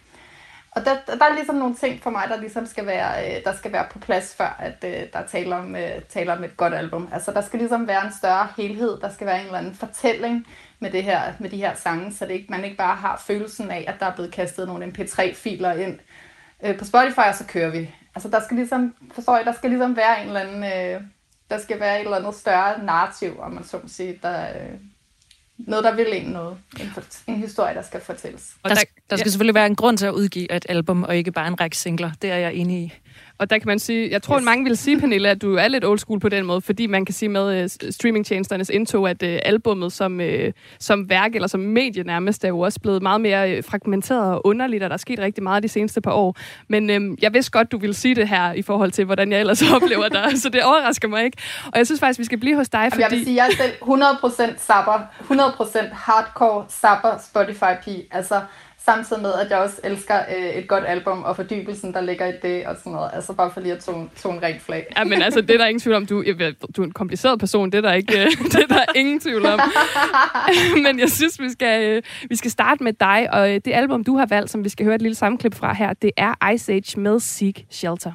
[0.78, 3.52] Og der, der er ligesom nogle ting for mig, der ligesom skal være, øh, der
[3.52, 6.74] skal være på plads, før at øh, der taler om, øh, taler om et godt
[6.74, 7.08] album.
[7.12, 10.46] Altså der skal ligesom være en større helhed, der skal være en eller anden fortælling
[10.78, 13.70] med, det her, med de her sange, så det ikke, man ikke bare har følelsen
[13.70, 15.98] af, at der er blevet kastet nogle mp3-filer ind
[16.64, 17.94] øh, på Spotify, og så kører vi.
[18.14, 21.02] Altså der skal ligesom, forstår jeg, der skal ligesom være en eller anden, øh,
[21.50, 24.74] der skal være et eller andet større narrativ, om man så må sige, der, øh,
[25.58, 26.56] noget, der vil en noget.
[26.80, 26.92] En,
[27.26, 28.52] en historie, der skal fortælles.
[28.62, 31.16] Og Der, der, der skal selvfølgelig være en grund til at udgive et album, og
[31.16, 32.10] ikke bare en række singler.
[32.22, 32.92] Det er jeg enig i.
[33.38, 35.68] Og der kan man sige, jeg tror, at mange vil sige, Pernille, at du er
[35.68, 39.22] lidt old school på den måde, fordi man kan sige med uh, streamingtjenesternes indtog, at
[39.22, 40.26] uh, albummet som, uh,
[40.78, 44.82] som værk eller som medie nærmest er jo også blevet meget mere fragmenteret og underligt,
[44.82, 46.36] og der er sket rigtig meget de seneste par år.
[46.68, 49.40] Men um, jeg vidste godt, du ville sige det her i forhold til, hvordan jeg
[49.40, 51.38] ellers oplever dig, så det overrasker mig ikke.
[51.66, 53.02] Og jeg synes faktisk, vi skal blive hos dig, Fordi...
[53.02, 58.06] Jeg vil sige, jeg er selv 100% sapper, 100% hardcore sapper Spotify-pige.
[58.10, 58.40] Altså
[58.78, 62.32] samtidig med, at jeg også elsker øh, et godt album og fordybelsen, der ligger i
[62.42, 63.10] det og sådan noget.
[63.14, 64.86] Altså bare for lige at tone, tone rent flag.
[64.98, 66.06] Ja, men altså, det er der ingen tvivl om.
[66.06, 66.24] Du,
[66.76, 69.46] du er en kompliceret person, det er der, ikke, øh, det er der ingen tvivl
[69.46, 69.60] om.
[70.86, 74.04] men jeg synes, vi skal, øh, vi skal starte med dig, og øh, det album,
[74.04, 76.72] du har valgt, som vi skal høre et lille sammenklip fra her, det er Ice
[76.72, 78.12] Age med Seek Shelter.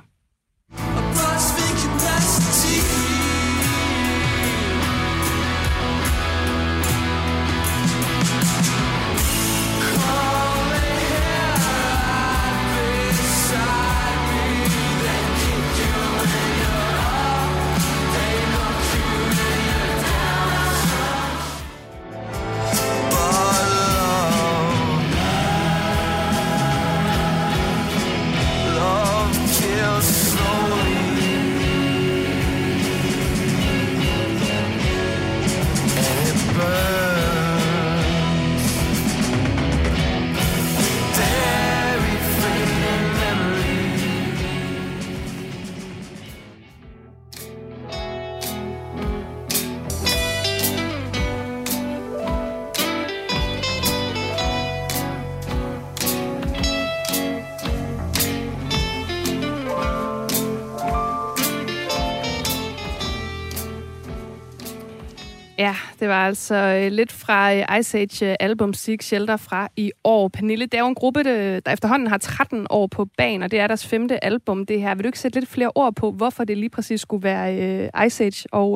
[66.03, 69.91] Det var altså øh, lidt fra øh, Ice Age øh, album Seek Shelter fra i
[70.03, 70.27] år.
[70.27, 73.59] Pernille, det er jo en gruppe, der, efterhånden har 13 år på banen, og det
[73.59, 74.95] er deres femte album, det her.
[74.95, 78.23] Vil du ikke sætte lidt flere ord på, hvorfor det lige præcis skulle være Ice
[78.23, 78.71] Age og,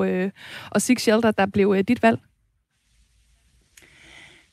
[0.71, 2.19] og Seek Shelter, der blev dit valg?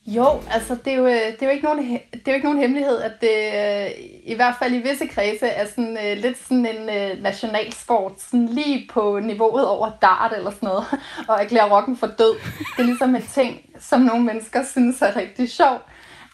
[0.06, 1.78] Jo, altså det er jo, øh, det er jo, ikke, nogen,
[2.12, 3.90] det er jo ikke nogen hemmelighed, at det øh,
[4.24, 8.46] i hvert fald i visse kredse er sådan, øh, lidt sådan en øh, nationalsport, sådan
[8.46, 10.84] lige på niveauet over dart eller sådan noget,
[11.28, 12.34] og erklære rocken for død.
[12.58, 15.78] Det er ligesom en ting, som nogle mennesker synes er rigtig sjov.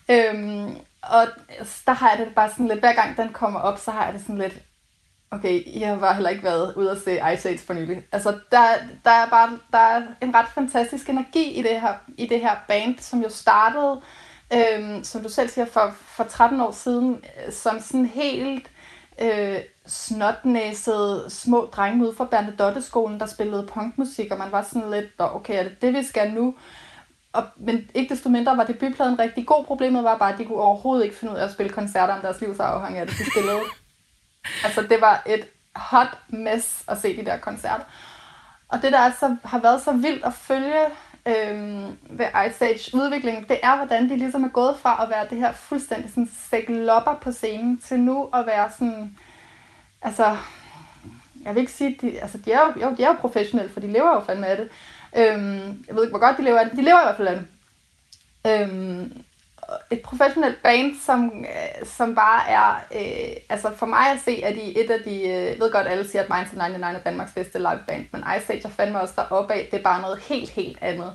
[0.08, 1.26] Øhm, og
[1.86, 4.14] der har jeg det bare sådan lidt, hver gang den kommer op, så har jeg
[4.14, 4.54] det sådan lidt,
[5.32, 8.02] Okay, jeg har bare heller ikke været ude at se Ice Age for nylig.
[8.12, 8.64] Altså, der,
[9.04, 12.56] der er bare der er en ret fantastisk energi i det her, i det her
[12.68, 14.00] band, som jo startede,
[14.52, 18.70] øhm, som du selv siger, for, for 13 år siden, øh, som sådan helt
[19.20, 25.06] øh, snotnæsede små drenge ude fra Bernadotteskolen, der spillede punkmusik, og man var sådan lidt,
[25.18, 26.54] okay, er det det, vi skal nu?
[27.32, 29.64] Og, men ikke desto mindre var debutpladen rigtig god.
[29.64, 32.20] Problemet var bare, at de kunne overhovedet ikke finde ud af at spille koncerter om
[32.20, 33.60] deres liv, så afhængig af det, de spillede.
[34.64, 37.84] Altså, det var et hot mess at se de der koncerter.
[38.68, 40.84] Og det, der altså har været så vildt at følge
[41.26, 45.26] øhm, ved Ice Age udviklingen, det er, hvordan de ligesom er gået fra at være
[45.30, 49.18] det her fuldstændig sådan sæklopper på scenen, til nu at være sådan,
[50.02, 50.36] altså,
[51.44, 53.80] jeg vil ikke sige, de, altså, de er jo, jo, de er jo professionelle, for
[53.80, 54.68] de lever jo fandme af det.
[55.16, 56.76] Øhm, jeg ved ikke, hvor godt de lever af det.
[56.76, 57.46] De lever i hvert fald af det.
[58.46, 59.24] Øhm,
[59.90, 64.54] et professionelt band, som, øh, som bare er, øh, altså for mig at se, at
[64.54, 67.58] de et af de, øh, ved godt, alle siger, at Minds 99 er Danmarks bedste
[67.58, 70.78] liveband, men Ice Age er fandme også deroppe af, det er bare noget helt, helt
[70.80, 71.12] andet.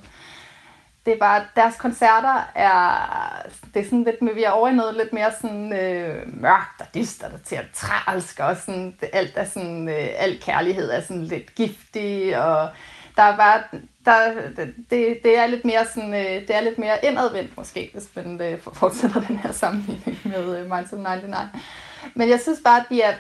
[1.05, 4.75] Det er bare, deres koncerter er, det er sådan lidt, med, vi er over i
[4.75, 9.45] noget lidt mere sådan øh, mørkt og dystert og teatralsk, og sådan, det, alt er
[9.45, 12.69] sådan, øh, al kærlighed er sådan lidt giftig, og
[13.17, 13.63] der er bare,
[14.05, 14.33] der,
[14.89, 18.41] det, det er lidt mere sådan, øh, det er lidt mere indadvendt måske, hvis man
[18.41, 21.49] øh, fortsætter den her sammenligning med øh, Minds of 99.
[22.13, 23.13] Men jeg synes bare, at de er,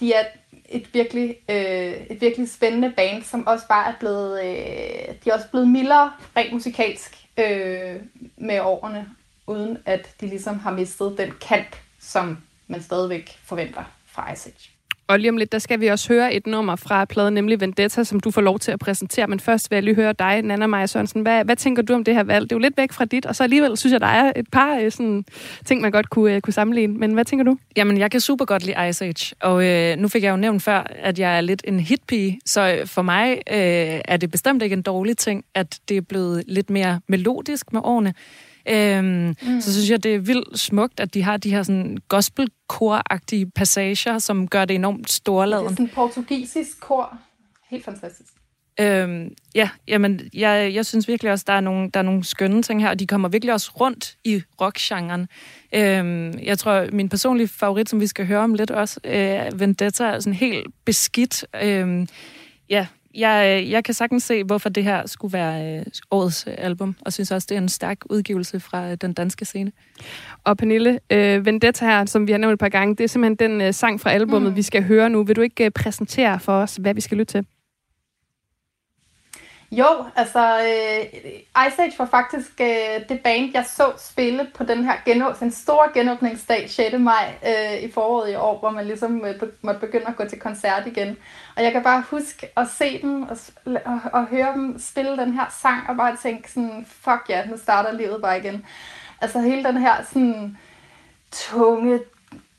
[0.00, 0.24] de er
[0.68, 5.34] et virkelig, øh, et virkelig spændende band, som også bare er blevet, øh, de er
[5.34, 7.96] også blevet mildere rent musikalsk øh,
[8.36, 9.06] med årene,
[9.46, 14.75] uden at de ligesom har mistet den kant, som man stadigvæk forventer fra Ice Age.
[15.08, 18.04] Og lige om lidt, der skal vi også høre et nummer fra pladen, nemlig Vendetta,
[18.04, 19.26] som du får lov til at præsentere.
[19.26, 21.22] Men først vil jeg lige høre dig, Nana Maja Sørensen.
[21.22, 22.44] Hvad, hvad tænker du om det her valg?
[22.44, 24.46] Det er jo lidt væk fra dit, og så alligevel synes jeg, der er et
[24.52, 25.24] par øh, sådan,
[25.64, 26.98] ting, man godt kunne, øh, kunne sammenligne.
[26.98, 27.56] Men hvad tænker du?
[27.76, 30.62] Jamen, jeg kan super godt lide Ice Age, og øh, nu fik jeg jo nævnt
[30.62, 34.62] før, at jeg er lidt en hitpige, så øh, for mig øh, er det bestemt
[34.62, 38.14] ikke en dårlig ting, at det er blevet lidt mere melodisk med årene.
[38.68, 39.06] Øhm,
[39.42, 39.60] mm.
[39.60, 44.18] Så synes jeg, det er vildt smukt, at de har de her sådan gospelkor-agtige passager,
[44.18, 45.68] som gør det enormt Det er storladen.
[45.68, 47.18] sådan en portugisisk kor.
[47.70, 48.30] Helt fantastisk.
[48.80, 52.62] Øhm, ja, jamen, jeg, jeg synes virkelig også, der er, nogle, der er nogle skønne
[52.62, 55.28] ting her, og de kommer virkelig også rundt i rockgenren.
[55.74, 60.04] Øhm, jeg tror, min personlige favorit, som vi skal høre om lidt også, øh, Vendetta,
[60.04, 61.44] er sådan helt beskidt.
[61.62, 62.08] Øhm,
[62.70, 66.96] ja, jeg, jeg kan sagtens se, hvorfor det her skulle være øh, årets øh, album,
[67.00, 69.72] og synes også, det er en stærk udgivelse fra øh, den danske scene.
[70.44, 73.50] Og Pernille, øh, Vendetta her, som vi har nævnt et par gange, det er simpelthen
[73.50, 74.56] den øh, sang fra albummet, mm.
[74.56, 75.24] vi skal høre nu.
[75.24, 77.46] Vil du ikke øh, præsentere for os, hvad vi skal lytte til?
[79.78, 81.20] Jo, altså øh,
[81.66, 85.50] Ice Age var faktisk øh, det band, jeg så spille på den her genå- den
[85.50, 86.94] store genåbningsdag 6.
[86.98, 90.24] maj øh, i foråret i år, hvor man ligesom øh, be- måtte begynde at gå
[90.24, 91.16] til koncert igen.
[91.56, 95.32] Og jeg kan bare huske at se dem og, og, og høre dem spille den
[95.32, 98.66] her sang og bare tænke sådan, fuck ja, nu starter livet bare igen.
[99.20, 100.58] Altså hele den her sådan
[101.32, 102.00] tunge,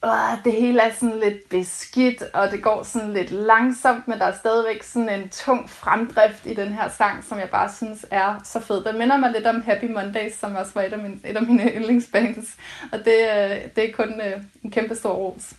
[0.05, 4.25] øh, det hele er sådan lidt beskidt, og det går sådan lidt langsomt, men der
[4.25, 8.41] er stadigvæk sådan en tung fremdrift i den her sang, som jeg bare synes er
[8.43, 8.83] så fed.
[8.83, 11.43] Den minder mig lidt om Happy Mondays, som også var et af mine, et af
[11.43, 12.55] mine yndlingsbands,
[12.91, 15.53] og det, øh, det er kun øh, en kæmpe stor ros.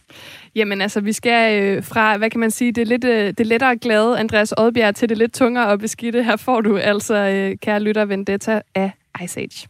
[0.55, 3.77] Jamen altså, vi skal øh, fra, hvad kan man sige, det, lidt, øh, det lettere
[3.77, 6.23] glade Andreas Odbjerg til det lidt tungere og beskidte.
[6.23, 8.91] Her får du altså, øh, kære lytter, Vendetta af
[9.25, 9.69] Ice Age.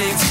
[0.00, 0.29] six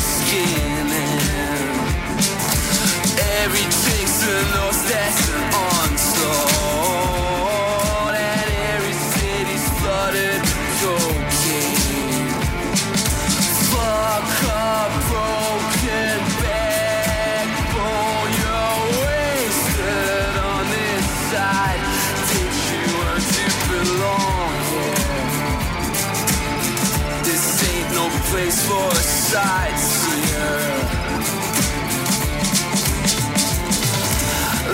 [29.39, 30.60] sightseer.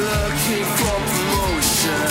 [0.10, 2.10] Looking for promotion.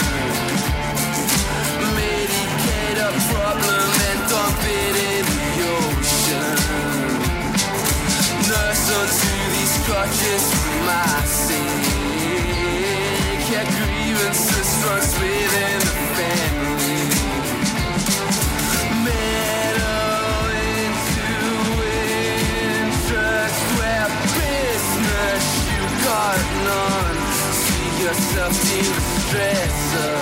[1.98, 6.56] Medicate a problem and dump it in the ocean.
[8.50, 11.88] Nurse onto these crutches for my sake.
[13.50, 16.63] Yeah, grievances runs within the family.
[28.04, 30.16] Yourself in the stressor.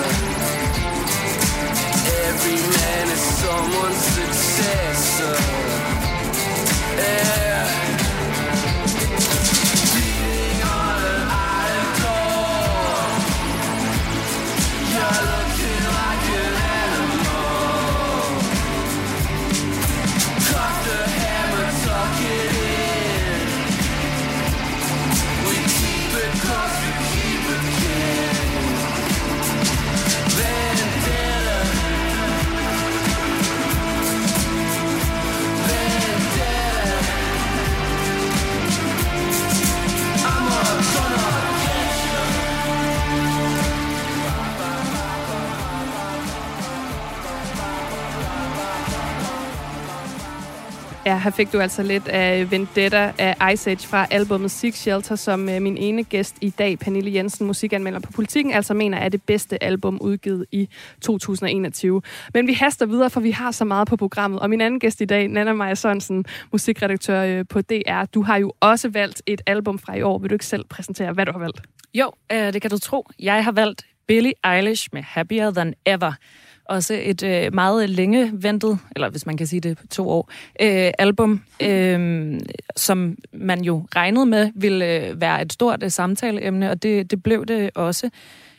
[2.28, 5.36] Every man is someone's successor.
[6.96, 7.51] Yeah.
[51.12, 55.16] Ja, her fik du altså lidt af Vendetta af Ice Age fra albumet Six Shelter,
[55.16, 59.08] som øh, min ene gæst i dag, Pernille Jensen, musikanmelder på Politiken, altså mener er
[59.08, 60.68] det bedste album udgivet i
[61.00, 62.02] 2021.
[62.34, 64.40] Men vi haster videre, for vi har så meget på programmet.
[64.40, 68.36] Og min anden gæst i dag, Nana Maja Sørensen, musikredaktør øh, på DR, du har
[68.36, 70.18] jo også valgt et album fra i år.
[70.18, 71.62] Vil du ikke selv præsentere, hvad du har valgt?
[71.94, 73.06] Jo, øh, det kan du tro.
[73.18, 76.12] Jeg har valgt Billie Eilish med Happier Than Ever.
[76.72, 80.92] Også et øh, meget længe ventet, eller hvis man kan sige det to år, øh,
[80.98, 82.40] album, øh,
[82.76, 87.22] som man jo regnede med ville øh, være et stort øh, samtaleemne, og det, det
[87.22, 88.10] blev det også.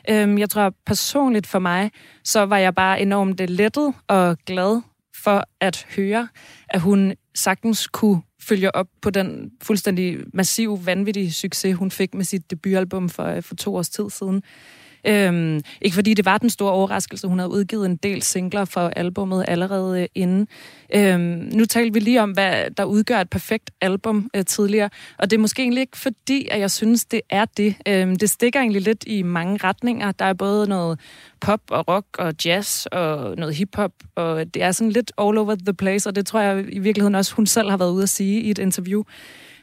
[0.10, 1.92] Øh, jeg tror personligt for mig,
[2.24, 4.82] så var jeg bare enormt øh, lettet og glad
[5.24, 6.28] for at høre,
[6.70, 12.26] at hun sagtens kunne følge op på den fuldstændig massiv, vanvittige succes, hun fik med
[12.26, 14.44] sit debutalbum for, øh, for to års tid siden.
[15.08, 18.88] Øhm, ikke fordi det var den store overraskelse, hun havde udgivet en del singler for
[18.96, 20.48] albummet allerede øh, inden.
[20.96, 25.32] Øhm, nu talte vi lige om, hvad der udgør et perfekt album øh, tidligere, og
[25.32, 27.76] det er måske egentlig ikke fordi, at jeg synes, det er det.
[27.88, 30.12] Øhm, det stikker egentlig lidt i mange retninger.
[30.12, 31.00] Der er både noget
[31.42, 35.56] pop og rock og jazz og noget hiphop, og det er sådan lidt all over
[35.56, 38.10] the place, og det tror jeg i virkeligheden også, hun selv har været ude at
[38.10, 39.04] sige i et interview.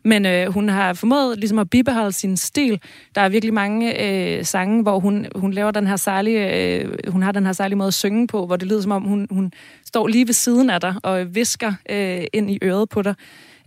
[0.05, 2.80] Men øh, hun har formået ligesom at bibeholde sin stil.
[3.14, 7.22] Der er virkelig mange øh, sange, hvor hun, hun laver den her særlige, øh, hun
[7.22, 9.53] har den her særlige måde at synge på, hvor det lyder som om, hun, hun
[9.86, 13.14] står lige ved siden af dig og visker øh, ind i øret på dig.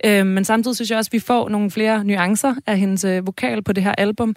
[0.06, 3.26] Øh, men samtidig synes jeg også, at vi får nogle flere nuancer af hendes øh,
[3.26, 4.36] vokal på det her album.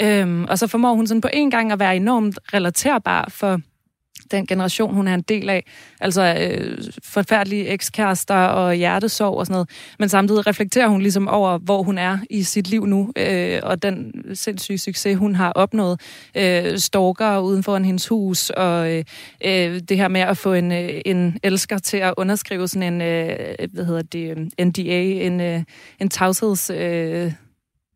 [0.00, 3.60] Øh, og så formår hun sådan på en gang at være enormt relaterbar for
[4.30, 5.64] den generation, hun er en del af.
[6.00, 9.70] Altså øh, forfærdelige ekskærester og hjertesorg og sådan noget.
[9.98, 13.82] Men samtidig reflekterer hun ligesom over, hvor hun er i sit liv nu, øh, og
[13.82, 16.00] den sindssyge succes, hun har opnået.
[16.34, 19.04] Øh, stalker uden for hendes hus, og øh,
[19.44, 23.00] øh, det her med at få en, øh, en elsker til at underskrive sådan en,
[23.00, 25.62] øh, hvad hedder det, øh, NDA, en, øh,
[26.00, 26.70] en tavsheds...
[26.70, 27.32] Øh,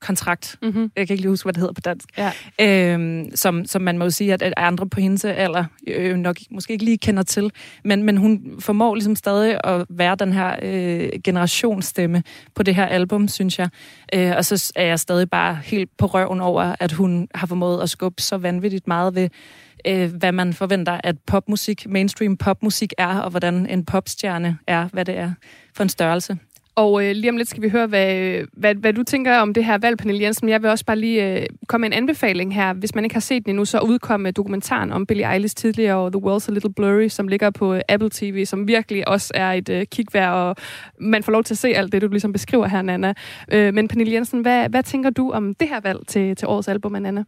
[0.05, 0.57] kontrakt.
[0.63, 0.91] Mm-hmm.
[0.97, 2.09] Jeg kan ikke lige huske, hvad det hedder på dansk.
[2.19, 2.33] Ja.
[2.61, 6.37] Øhm, som, som man må jo sige, at, at andre på hendes alder øh, nok
[6.51, 7.51] måske ikke lige kender til.
[7.85, 12.23] Men, men hun formår ligesom stadig at være den her øh, generationsstemme
[12.55, 13.69] på det her album, synes jeg.
[14.15, 17.83] Øh, og så er jeg stadig bare helt på røven over, at hun har formået
[17.83, 19.29] at skubbe så vanvittigt meget ved
[19.87, 25.05] øh, hvad man forventer, at popmusik, mainstream popmusik er, og hvordan en popstjerne er, hvad
[25.05, 25.33] det er
[25.75, 26.39] for en størrelse.
[26.77, 29.65] Og øh, lige om lidt skal vi høre, hvad, hvad, hvad du tænker om det
[29.65, 30.49] her valg, Pernille Jensen.
[30.49, 32.73] Jeg vil også bare lige øh, komme med en anbefaling her.
[32.73, 35.97] Hvis man ikke har set den endnu, så udkom øh, dokumentaren om Billie Eilish tidligere,
[35.97, 39.33] og The World's a Little Blurry, som ligger på øh, Apple TV, som virkelig også
[39.35, 40.57] er et øh, kigvær, og
[41.01, 43.15] man får lov til at se alt det, du ligesom beskriver her, Nana.
[43.53, 46.69] Øh, men Pernille Jensen, hvad, hvad tænker du om det her valg til, til årets
[46.69, 47.25] album, Nana?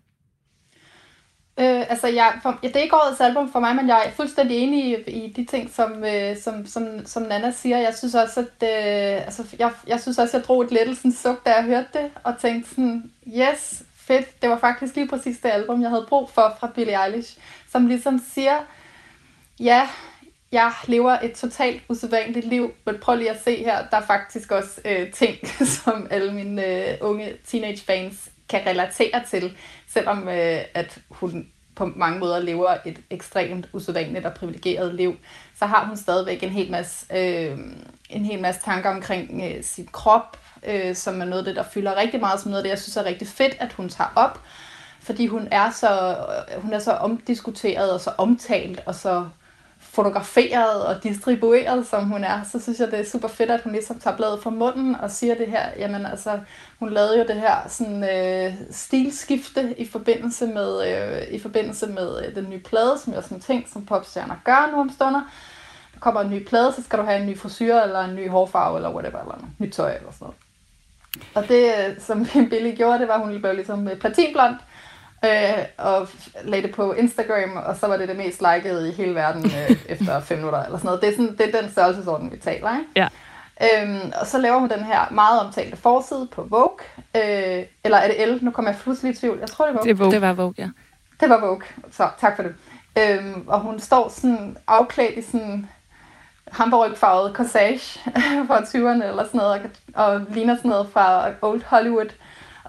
[1.58, 4.10] Øh, altså, jeg, for, ja, det er ikke årets album for mig, men jeg er
[4.10, 7.78] fuldstændig enig i, i de ting, som, øh, som, som, som Nana siger.
[7.78, 11.18] Jeg synes også, at øh, altså, jeg, jeg synes også, at jeg drog et lettelsens
[11.18, 15.38] suk, da jeg hørte det, og tænkte sådan, yes, fedt, det var faktisk lige præcis
[15.38, 17.38] det album, jeg havde brug for fra Billie Eilish,
[17.72, 18.58] som ligesom siger,
[19.60, 19.88] ja,
[20.52, 24.52] jeg lever et totalt usædvanligt liv, men prøv lige at se her, der er faktisk
[24.52, 25.36] også øh, ting,
[25.82, 29.56] som alle mine øh, unge teenage-fans kan relatere til,
[29.88, 35.16] selvom øh, at hun på mange måder lever et ekstremt usædvanligt og privilegeret liv,
[35.58, 37.58] så har hun stadigvæk en hel masse, øh,
[38.10, 41.62] en hel masse tanker omkring øh, sin krop, øh, som er noget af det, der
[41.62, 44.12] fylder rigtig meget, som noget af det, jeg synes er rigtig fedt, at hun tager
[44.16, 44.40] op,
[45.00, 46.16] fordi hun er så,
[46.54, 49.28] øh, hun er så omdiskuteret og så omtalt og så
[49.96, 53.72] fotograferet og distribueret, som hun er, så synes jeg, det er super fedt, at hun
[53.72, 55.68] ligesom tager bladet fra munden og siger det her.
[55.78, 56.38] Jamen altså,
[56.78, 62.26] hun lavede jo det her sådan, øh, stilskifte i forbindelse med, øh, i forbindelse med
[62.26, 65.20] øh, den nye plade, som jeg sådan ting, som popstjerner gør nu om stunder.
[65.94, 68.28] Der kommer en ny plade, så skal du have en ny frisyr, eller en ny
[68.30, 70.36] hårfarve, eller whatever, eller noget nyt tøj, eller sådan noget.
[71.34, 74.54] Og det, øh, som Billy gjorde, det var, at hun blev ligesom øh, platinblond,
[75.24, 76.08] øh, og
[76.44, 79.76] lagde det på Instagram, og så var det det mest likede i hele verden øh,
[79.92, 81.00] efter fem minutter, eller sådan noget.
[81.00, 82.90] Det er, sådan, det er den størrelsesorden, vi taler, ikke?
[82.96, 83.08] Ja.
[83.62, 86.78] Øhm, og så laver hun den her meget omtalte forside på Vogue.
[87.16, 88.38] Øh, eller er det Elle?
[88.42, 89.38] Nu kommer jeg pludselig i tvivl.
[89.38, 89.88] Jeg tror, det var Vogue.
[89.88, 90.12] Det, Vogue.
[90.12, 90.68] det var Vogue, ja.
[91.20, 91.62] Det var Vogue.
[91.90, 92.54] Så tak for det.
[92.98, 95.68] Øhm, og hun står sådan afklædt i sådan
[96.52, 98.00] hamburgfarvet corsage
[98.48, 102.08] fra 20'erne eller sådan noget, og, og ligner sådan noget fra Old Hollywood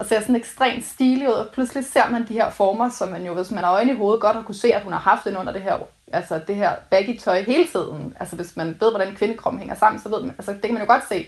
[0.00, 3.26] og ser sådan ekstremt stilig ud, og pludselig ser man de her former, som man
[3.26, 5.24] jo, hvis man har øjne i hovedet, godt har kunne se, at hun har haft
[5.24, 5.76] den under det her,
[6.12, 8.14] altså det her baggy tøj hele tiden.
[8.20, 10.82] Altså hvis man ved, hvordan kvindekroppen hænger sammen, så ved man, altså det kan man
[10.82, 11.26] jo godt se.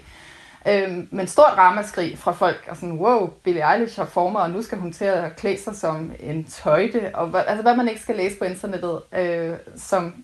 [0.68, 4.62] Øhm, men stort ramaskrig fra folk, og sådan, wow, Billie Eilish har former, og nu
[4.62, 8.00] skal hun til at klæde sig som en tøjte, og hvad, altså hvad man ikke
[8.00, 10.14] skal læse på internettet øh, som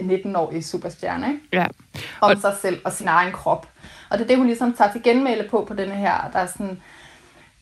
[0.00, 1.40] 19-årig superstjerne, ikke?
[1.52, 1.66] Ja.
[2.20, 3.66] om Og- sig selv og sin egen krop.
[4.10, 6.46] Og det er det, hun ligesom tager til genmæle på, på denne her, der er
[6.46, 6.82] sådan,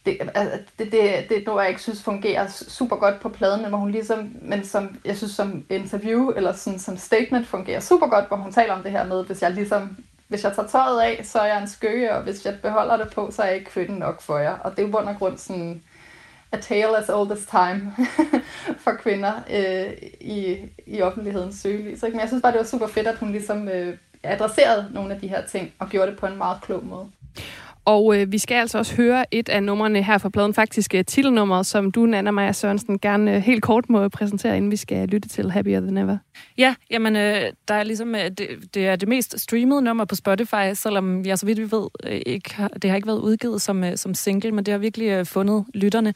[0.06, 3.78] Altså, det, det, det, det jeg ikke synes fungerer super godt på pladen, men hvor
[3.78, 8.28] hun ligesom, men som, jeg synes som interview, eller sådan, som statement fungerer super godt,
[8.28, 9.96] hvor hun taler om det her med, hvis jeg ligesom,
[10.28, 13.14] hvis jeg tager tøjet af, så er jeg en skøge, og hvis jeg beholder det
[13.14, 14.58] på, så er jeg ikke kvinden nok for jer.
[14.58, 15.82] Og det er jo bund og grund sådan,
[16.52, 17.92] a tale as old as time
[18.84, 22.02] for kvinder øh, i, i offentlighedens søgelys.
[22.02, 22.14] Ikke?
[22.14, 25.20] Men jeg synes bare, det var super fedt, at hun ligesom øh, adresserede nogle af
[25.20, 27.10] de her ting, og gjorde det på en meget klog måde.
[27.86, 31.04] Og øh, vi skal altså også høre et af numrene her fra pladen, faktisk øh,
[31.04, 35.08] titelnummeret, som du, Nana Maja Sørensen, gerne øh, helt kort må præsentere, inden vi skal
[35.08, 36.18] lytte til Happier Than Ever.
[36.58, 40.14] Ja, jamen, øh, der er ligesom, øh, det, det er det mest streamede nummer på
[40.14, 43.62] Spotify, selvom jeg så vidt vi ved, øh, ikke har, det har ikke været udgivet
[43.62, 46.14] som, øh, som single, men det har virkelig øh, fundet lytterne.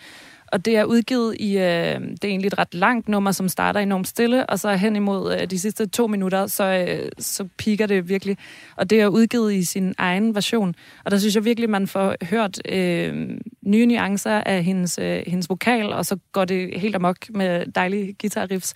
[0.53, 3.81] Og det er udgivet i, øh, det er egentlig et ret langt nummer, som starter
[3.81, 7.87] enormt stille, og så hen imod øh, de sidste to minutter, så, øh, så piker
[7.87, 8.37] det virkelig.
[8.77, 10.75] Og det er udgivet i sin egen version.
[11.05, 13.31] Og der synes jeg virkelig, man får hørt øh,
[13.63, 18.17] nye nuancer af hendes, øh, hendes vokal, og så går det helt amok med dejlige
[18.23, 18.75] guitar-riffs.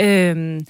[0.00, 0.60] Øh,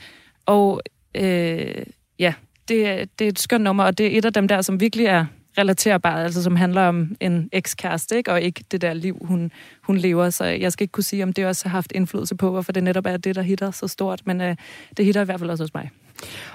[0.47, 0.81] og
[1.15, 1.83] øh,
[2.19, 2.35] ja,
[2.69, 5.07] det, det er et skønt nummer, og det er et af dem der, som virkelig
[5.07, 5.25] er
[5.61, 8.33] relaterbart, altså som handler om en ekskæreste, ikke?
[8.33, 9.53] og ikke det der liv, hun,
[9.83, 10.31] hun lever.
[10.31, 12.85] Så jeg skal ikke kunne sige, om det også har haft indflydelse på, hvorfor det
[12.85, 14.57] netop er det, der hitter så stort, men øh,
[14.97, 15.91] det hitter i hvert fald også hos mig.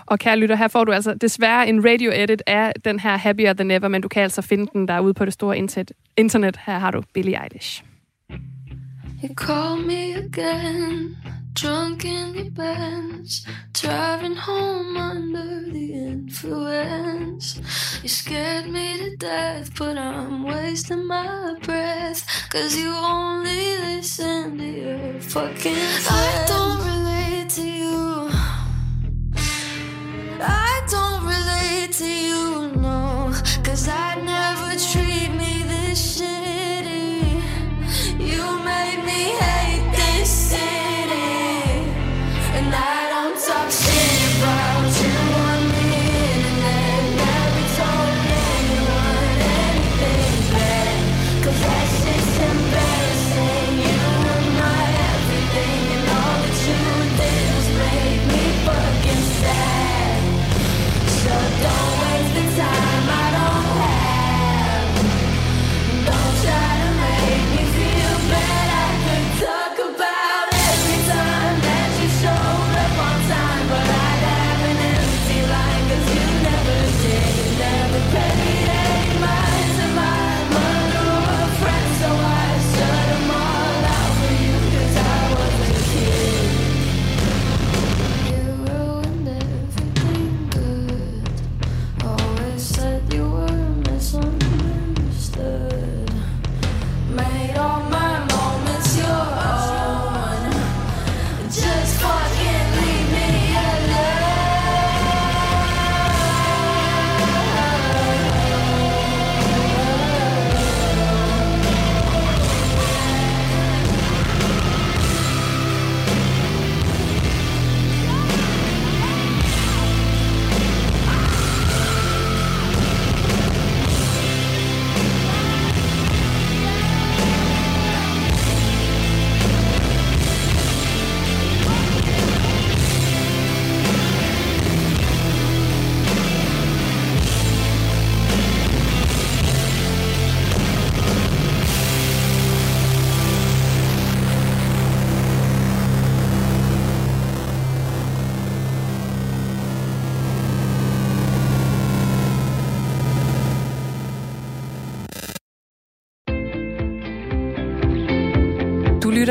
[0.05, 3.71] Og kære lytter, her får du altså desværre en radio-edit af den her Happier Than
[3.71, 5.91] Ever, men du kan altså finde den derude på det store internet.
[6.17, 6.59] internet.
[6.65, 7.83] Her har du Billie Eilish.
[9.23, 11.15] You call me again,
[11.55, 17.57] drunk in the bench, driving home under the influence.
[18.03, 22.25] You scared me to death, but I'm wasting my breath.
[22.49, 25.75] Cause you only listen to your fucking
[26.09, 28.29] I don't relate to you.
[30.41, 33.31] I don't relate to you, no.
[33.63, 37.39] Cause I'd never treat me this shitty.
[38.19, 40.94] You made me hate this city.
[42.77, 44.14] I don't talk shit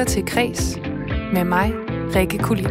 [0.05, 0.79] lytter til Kres
[1.33, 1.73] med mig,
[2.15, 2.67] Rikke Kulin.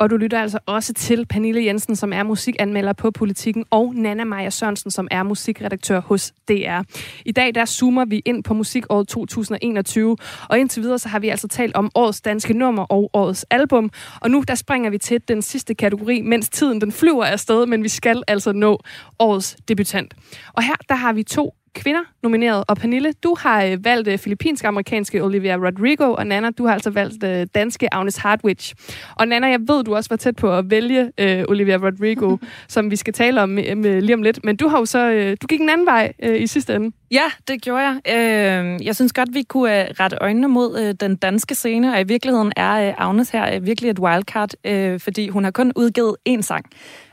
[0.00, 4.24] Og du lytter altså også til Pernille Jensen, som er musikanmelder på Politiken, og Nana
[4.24, 6.82] Maja Sørensen, som er musikredaktør hos DR.
[7.24, 10.16] I dag der zoomer vi ind på musikåret 2021,
[10.48, 13.90] og indtil videre så har vi altså talt om årets danske nummer og årets album.
[14.20, 17.82] Og nu der springer vi til den sidste kategori, mens tiden den flyver afsted, men
[17.82, 18.80] vi skal altså nå
[19.18, 20.14] årets debutant.
[20.52, 22.64] Og her der har vi to kvinder nomineret.
[22.68, 26.90] Og Pernille, du har øh, valgt øh, filippinsk-amerikanske Olivia Rodrigo, og Nana, du har altså
[26.90, 28.74] valgt øh, danske Agnes Hardwich.
[29.16, 32.36] Og Nana, jeg ved, du også var tæt på at vælge øh, Olivia Rodrigo,
[32.68, 34.44] som vi skal tale om med, med, lige om lidt.
[34.44, 36.92] Men du har jo så, øh, du gik en anden vej øh, i sidste ende.
[37.10, 38.00] Ja, det gjorde jeg.
[38.08, 42.00] Øh, jeg synes godt, vi kunne øh, rette øjnene mod øh, den danske scene, og
[42.00, 45.72] i virkeligheden er øh, Agnes her øh, virkelig et wildcard, øh, fordi hun har kun
[45.76, 46.66] udgivet én sang.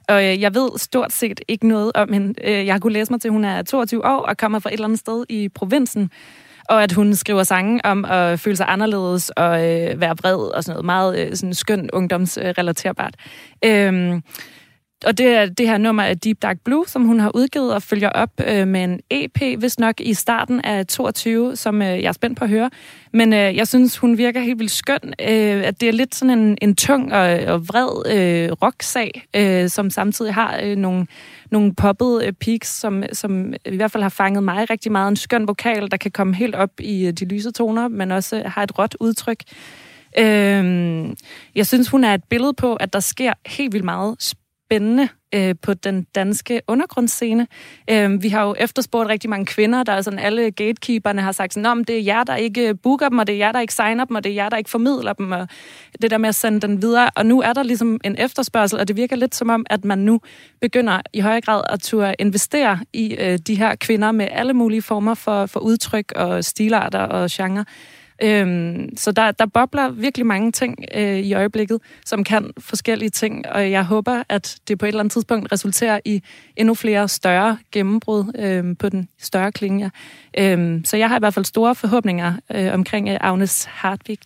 [0.07, 2.33] Og øh, jeg ved stort set ikke noget om hende.
[2.43, 4.69] Øh, jeg har kunnet læse mig til, at hun er 22 år og kommer fra
[4.69, 6.11] et eller andet sted i provinsen.
[6.69, 10.63] Og at hun skriver sange om at føle sig anderledes og øh, være vred og
[10.63, 13.15] sådan noget meget øh, sådan skønt ungdomsrelaterbart.
[13.65, 14.21] Øh,
[15.05, 17.81] og det er det her nummer af Deep Dark Blue, som hun har udgivet og
[17.81, 22.03] følger op øh, med en EP, hvis nok i starten af 22, som øh, jeg
[22.03, 22.69] er spændt på at høre.
[23.13, 25.13] Men øh, jeg synes, hun virker helt vildt skøn.
[25.21, 29.69] Øh, at det er lidt sådan en, en tung og, og vred øh, rocksag, øh,
[29.69, 31.07] som samtidig har øh, nogle,
[31.51, 35.07] nogle poppede øh, peaks, som, som i hvert fald har fanget mig rigtig meget.
[35.07, 38.43] En skøn vokal, der kan komme helt op i øh, de lyse toner, men også
[38.45, 39.39] har et råt udtryk.
[40.19, 41.09] Øh,
[41.55, 44.15] jeg synes, hun er et billede på, at der sker helt vildt meget
[44.65, 47.47] spændende øh, på den danske undergrundsscene.
[47.89, 51.53] Øh, vi har jo efterspurgt rigtig mange kvinder, der er sådan alle gatekeeperne har sagt
[51.53, 53.73] sådan, det er jer, der ikke øh, booker dem, og det er jer, der ikke
[53.73, 55.47] signer dem, og det er jer, der ikke formidler dem, og
[56.01, 57.09] det der med at sende den videre.
[57.15, 59.99] Og nu er der ligesom en efterspørgsel, og det virker lidt som om, at man
[59.99, 60.19] nu
[60.61, 64.81] begynder i højere grad at turde investere i øh, de her kvinder med alle mulige
[64.81, 67.65] former for, for udtryk og stilarter og genre.
[68.23, 73.47] Øhm, så der, der bobler virkelig mange ting øh, i øjeblikket, som kan forskellige ting,
[73.47, 76.21] og jeg håber, at det på et eller andet tidspunkt resulterer i
[76.55, 79.91] endnu flere større gennembrud øh, på den større klinge.
[80.37, 84.19] Øhm, så jeg har i hvert fald store forhåbninger øh, omkring øh, Agnes Hartwig.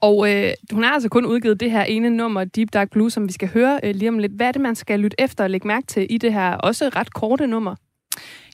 [0.00, 3.28] Og øh, hun har altså kun udgivet det her ene nummer, Deep Dark Blue, som
[3.28, 4.32] vi skal høre øh, lige om lidt.
[4.32, 6.90] Hvad er det, man skal lytte efter og lægge mærke til i det her også
[6.96, 7.74] ret korte nummer?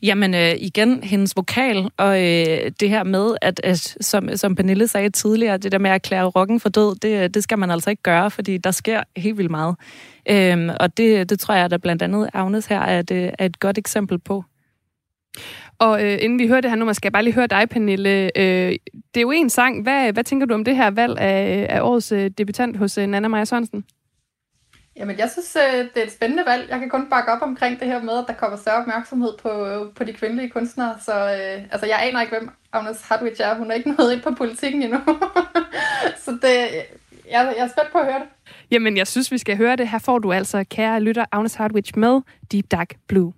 [0.03, 4.89] Jamen øh, igen, hendes vokal og øh, det her med, at, at som, som Pernille
[4.89, 7.91] sagde tidligere, det der med at erklære rocken for død, det, det skal man altså
[7.91, 9.77] ikke gøre, fordi der sker helt vildt meget.
[10.31, 13.47] Øhm, og det, det tror jeg, at blandt andet Agnes her er et, øh, er
[13.47, 14.45] et godt eksempel på.
[15.79, 18.39] Og øh, inden vi hører det her nummer, skal jeg bare lige høre dig, Pernille.
[18.39, 18.77] Øh,
[19.15, 19.83] det er jo en sang.
[19.83, 23.07] Hvad, hvad tænker du om det her valg af, af årets øh, debutant hos øh,
[23.07, 23.85] Nana Maja Sørensen?
[24.99, 26.71] Jamen, jeg synes, øh, det er et spændende valg.
[26.71, 29.67] Jeg kan kun bakke op omkring det her med, at der kommer større opmærksomhed på,
[29.67, 30.95] øh, på de kvindelige kunstnere.
[31.05, 33.55] Så øh, altså, jeg aner ikke, hvem Agnes Hartwig er.
[33.55, 35.01] Hun er ikke nået ind på politikken endnu.
[36.25, 36.55] så det,
[37.31, 38.53] jeg, jeg er spændt på at høre det.
[38.71, 39.89] Jamen, jeg synes, vi skal høre det.
[39.89, 42.21] Her får du altså, kære lytter, Agnes Hartwig med
[42.53, 43.33] Deep Dark Blue.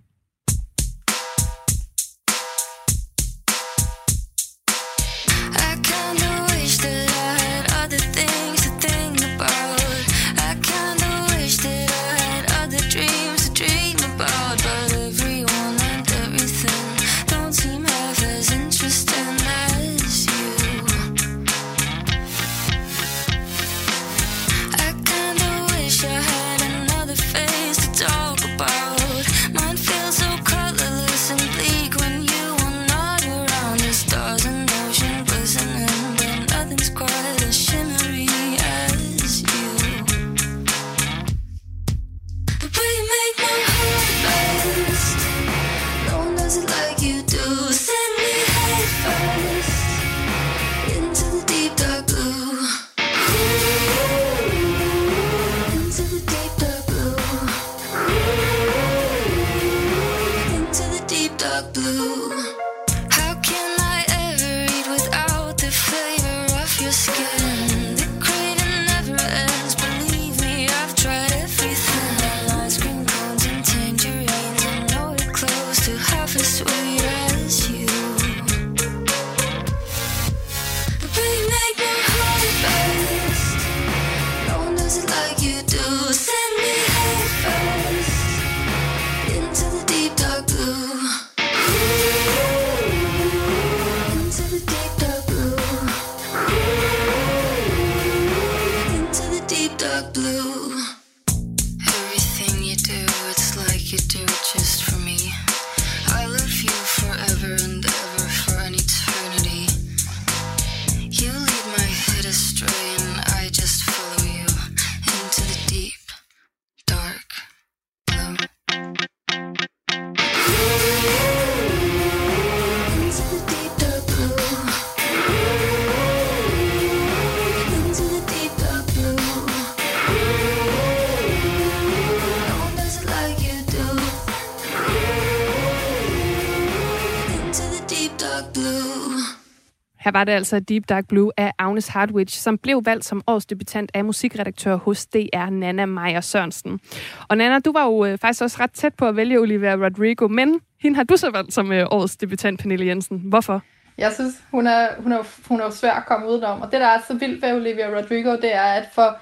[140.01, 143.47] Her var det altså Deep Dark Blue af Agnes Hardwich, som blev valgt som års
[143.47, 146.81] debutant af musikredaktør hos DR, Nana Meyer Sørensen.
[147.29, 150.29] Og Nana, du var jo øh, faktisk også ret tæt på at vælge Olivia Rodrigo,
[150.29, 153.19] men hende har du så valgt som øh, årets debutant, Pernille Jensen.
[153.19, 153.63] Hvorfor?
[153.99, 156.61] Jeg synes, hun er, hun er, hun er svær at komme udenom.
[156.61, 159.17] Og det, der er så vildt ved Olivia Rodrigo, det er, at for,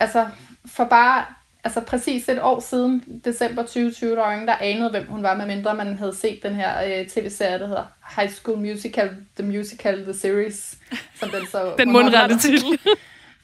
[0.00, 0.26] altså,
[0.66, 1.24] for bare
[1.66, 5.34] altså præcis et år siden, december 2020, der var ingen, der anede, hvem hun var,
[5.36, 7.84] medmindre man havde set den her øh, tv-serie, der hedder
[8.16, 10.78] High School Musical, The Musical, The Series,
[11.14, 11.72] som den så...
[11.78, 12.78] Den mundrette titel.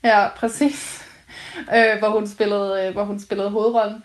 [0.04, 1.04] Ja, præcis.
[1.74, 4.02] Øh, hvor, hun spillede, øh, hvor hun spillede hovedrollen.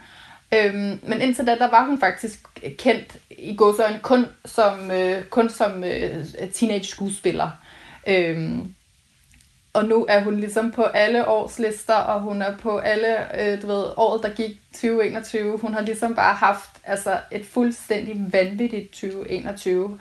[0.53, 2.39] Øhm, men indtil da, der var hun faktisk
[2.77, 7.49] kendt i godsøjne kun som, øh, kun som øh, teenage skuespiller.
[8.07, 8.73] Øhm,
[9.73, 13.61] og nu er hun ligesom på alle års lister, og hun er på alle, øh,
[13.61, 15.57] du ved, året, der gik 2021.
[15.57, 19.99] Hun har ligesom bare haft altså, et fuldstændig vanvittigt 2021.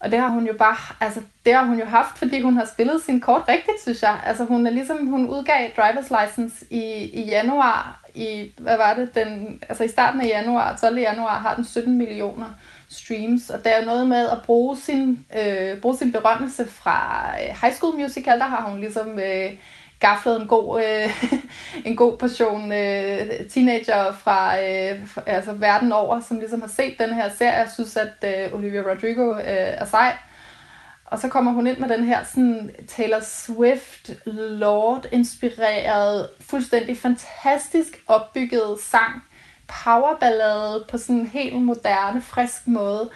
[0.00, 2.64] Og det har hun jo bare, altså det har hun jo haft, fordi hun har
[2.64, 4.20] spillet sin kort rigtigt, synes jeg.
[4.26, 9.14] Altså hun er ligesom, hun udgav driver's license i, i januar, i, hvad var det,
[9.14, 10.98] den, altså i starten af januar, 12.
[10.98, 12.46] januar, har den 17 millioner
[12.88, 17.56] streams, og der er noget med at bruge sin, øh, bruge sin berømmelse fra øh,
[17.62, 19.52] High School Musical, der har hun ligesom øh,
[20.00, 21.24] gaflet en god, øh,
[21.88, 27.14] en god portion øh, teenager fra, øh, altså verden over, som ligesom har set den
[27.14, 27.58] her serie.
[27.58, 30.16] Jeg synes, at øh, Olivia Rodrigo øh, er sej.
[31.10, 38.78] Og så kommer hun ind med den her sådan Taylor Swift, Lord-inspireret, fuldstændig fantastisk opbygget
[38.80, 39.22] sang,
[39.68, 43.10] powerballade på sådan en helt moderne, frisk måde,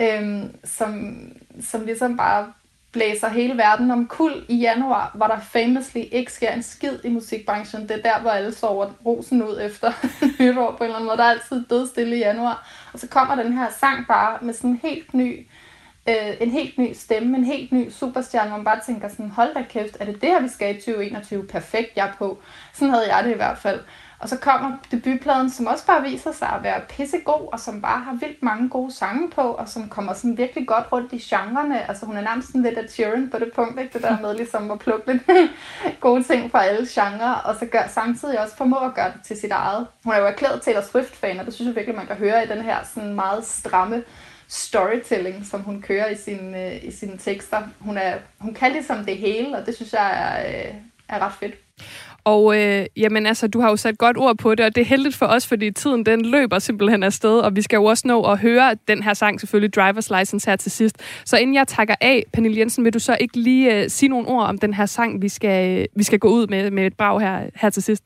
[0.00, 1.18] øhm, som,
[1.60, 2.52] som ligesom bare
[2.92, 7.08] blæser hele verden om kul i januar, hvor der famously ikke sker en skid i
[7.08, 7.82] musikbranchen.
[7.82, 9.92] Det er der, hvor alle sover rosen ud efter
[10.40, 11.16] nytår på en eller anden måde.
[11.16, 12.68] Der er altid dødstille i januar.
[12.92, 15.46] Og så kommer den her sang bare med sådan en helt ny
[16.08, 19.54] øh, en helt ny stemme, en helt ny superstjerne, hvor man bare tænker sådan, hold
[19.54, 21.46] da kæft, er det det her, vi skal i 2021?
[21.46, 22.38] Perfekt, jeg er på.
[22.72, 23.80] Sådan havde jeg det i hvert fald.
[24.20, 28.00] Og så kommer debutpladen, som også bare viser sig at være pissegod, og som bare
[28.00, 31.88] har vildt mange gode sange på, og som kommer sådan virkelig godt rundt i genrerne.
[31.88, 33.92] Altså hun er nærmest sådan lidt af Sharon på det punkt, ikke?
[33.92, 35.22] Det der med ligesom at plukke lidt
[36.00, 39.40] gode ting fra alle genrer, og så gør, samtidig også formå at gøre det til
[39.40, 39.86] sit eget.
[40.04, 42.48] Hun er jo erklæret Taylor Swift-fan, og det synes jeg virkelig, man kan høre i
[42.48, 44.02] den her sådan meget stramme
[44.48, 47.62] storytelling, som hun kører i sine, øh, i sine tekster.
[47.78, 50.74] Hun, er, hun kan ligesom det hele, og det synes jeg er, øh,
[51.08, 51.54] er ret fedt.
[52.28, 54.84] Og øh, jamen altså, du har jo sat godt ord på det, og det er
[54.84, 58.22] heldigt for os, fordi tiden den løber simpelthen afsted, og vi skal jo også nå
[58.22, 60.96] at høre den her sang, selvfølgelig Driver's License her til sidst.
[61.24, 64.28] Så inden jeg takker af, Pernille Jensen, vil du så ikke lige øh, sige nogle
[64.28, 66.96] ord om den her sang, vi skal, øh, vi skal gå ud med, med et
[66.96, 68.04] brag her, her til sidst?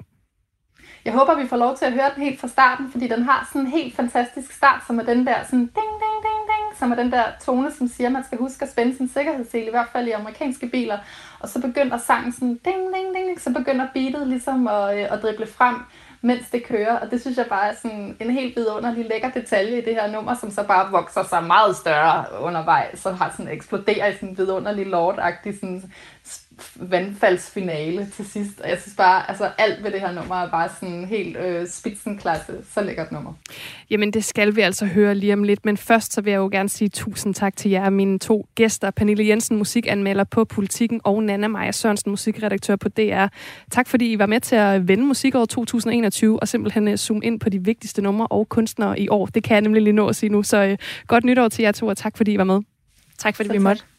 [1.04, 3.48] Jeg håber, vi får lov til at høre den helt fra starten, fordi den har
[3.52, 6.41] sådan en helt fantastisk start, som er den der sådan ding, ding, ding,
[6.78, 9.66] som er den der tone, som siger, at man skal huske at spænde sin sikkerhedssele,
[9.66, 10.98] i hvert fald i amerikanske biler.
[11.40, 15.12] Og så begynder sangen sådan ding, ding, ding, ding, så begynder beatet ligesom at, øh,
[15.12, 15.76] at drible frem,
[16.20, 16.98] mens det kører.
[16.98, 20.12] Og det synes jeg bare er sådan en helt vidunderlig lækker detalje i det her
[20.12, 24.28] nummer, som så bare vokser sig meget større undervejs, så har sådan eksploderer i sådan
[24.28, 25.92] en vidunderlig lord sådan
[26.76, 28.60] vandfaldsfinale til sidst.
[28.60, 31.68] Og jeg synes bare, altså alt ved det her nummer er bare sådan helt øh,
[31.68, 32.52] spidsenklasse.
[32.74, 33.32] Så lækkert nummer.
[33.90, 35.64] Jamen, det skal vi altså høre lige om lidt.
[35.64, 38.90] Men først så vil jeg jo gerne sige tusind tak til jer, mine to gæster.
[38.90, 43.26] Pernille Jensen, musikanmelder på Politiken, og Nana Maja Sørensen, musikredaktør på DR.
[43.70, 47.40] Tak fordi I var med til at vende musikåret 2021 og simpelthen øh, zoome ind
[47.40, 49.26] på de vigtigste numre og kunstnere i år.
[49.26, 50.42] Det kan jeg nemlig lige nå at sige nu.
[50.42, 52.60] Så øh, godt nytår til jer to, og tak fordi I var med.
[53.18, 53.91] Tak fordi vi måtte.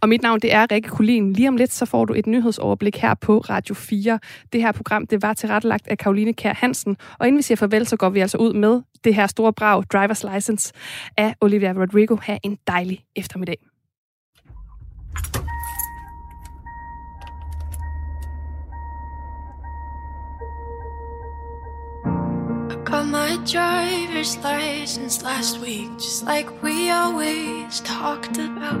[0.00, 1.32] Og mit navn det er Rikke Kulin.
[1.32, 4.18] Lige om lidt så får du et nyhedsoverblik her på Radio 4.
[4.52, 6.96] Det her program det var tilrettelagt af Karoline Kær Hansen.
[7.18, 9.84] Og inden vi siger farvel, så går vi altså ud med det her store brag,
[9.94, 10.72] Driver's License
[11.16, 12.16] af Olivia Rodrigo.
[12.22, 13.56] Ha' en dejlig eftermiddag.
[22.84, 28.80] Got my driver's license last week, just like we always talked about.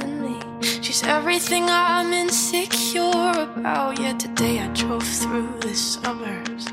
[0.61, 3.99] She's everything I'm insecure about.
[3.99, 6.67] Yet today I drove through the suburbs.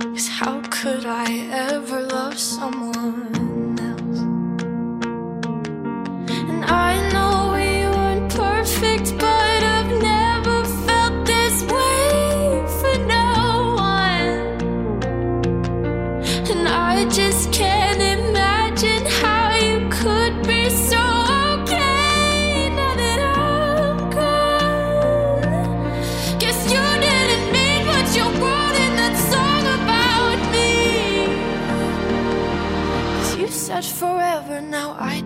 [0.00, 4.20] Cause how could I ever love someone else?
[6.48, 14.60] And I know we weren't perfect, but I've never felt this way for no one.
[16.50, 17.81] And I just can't.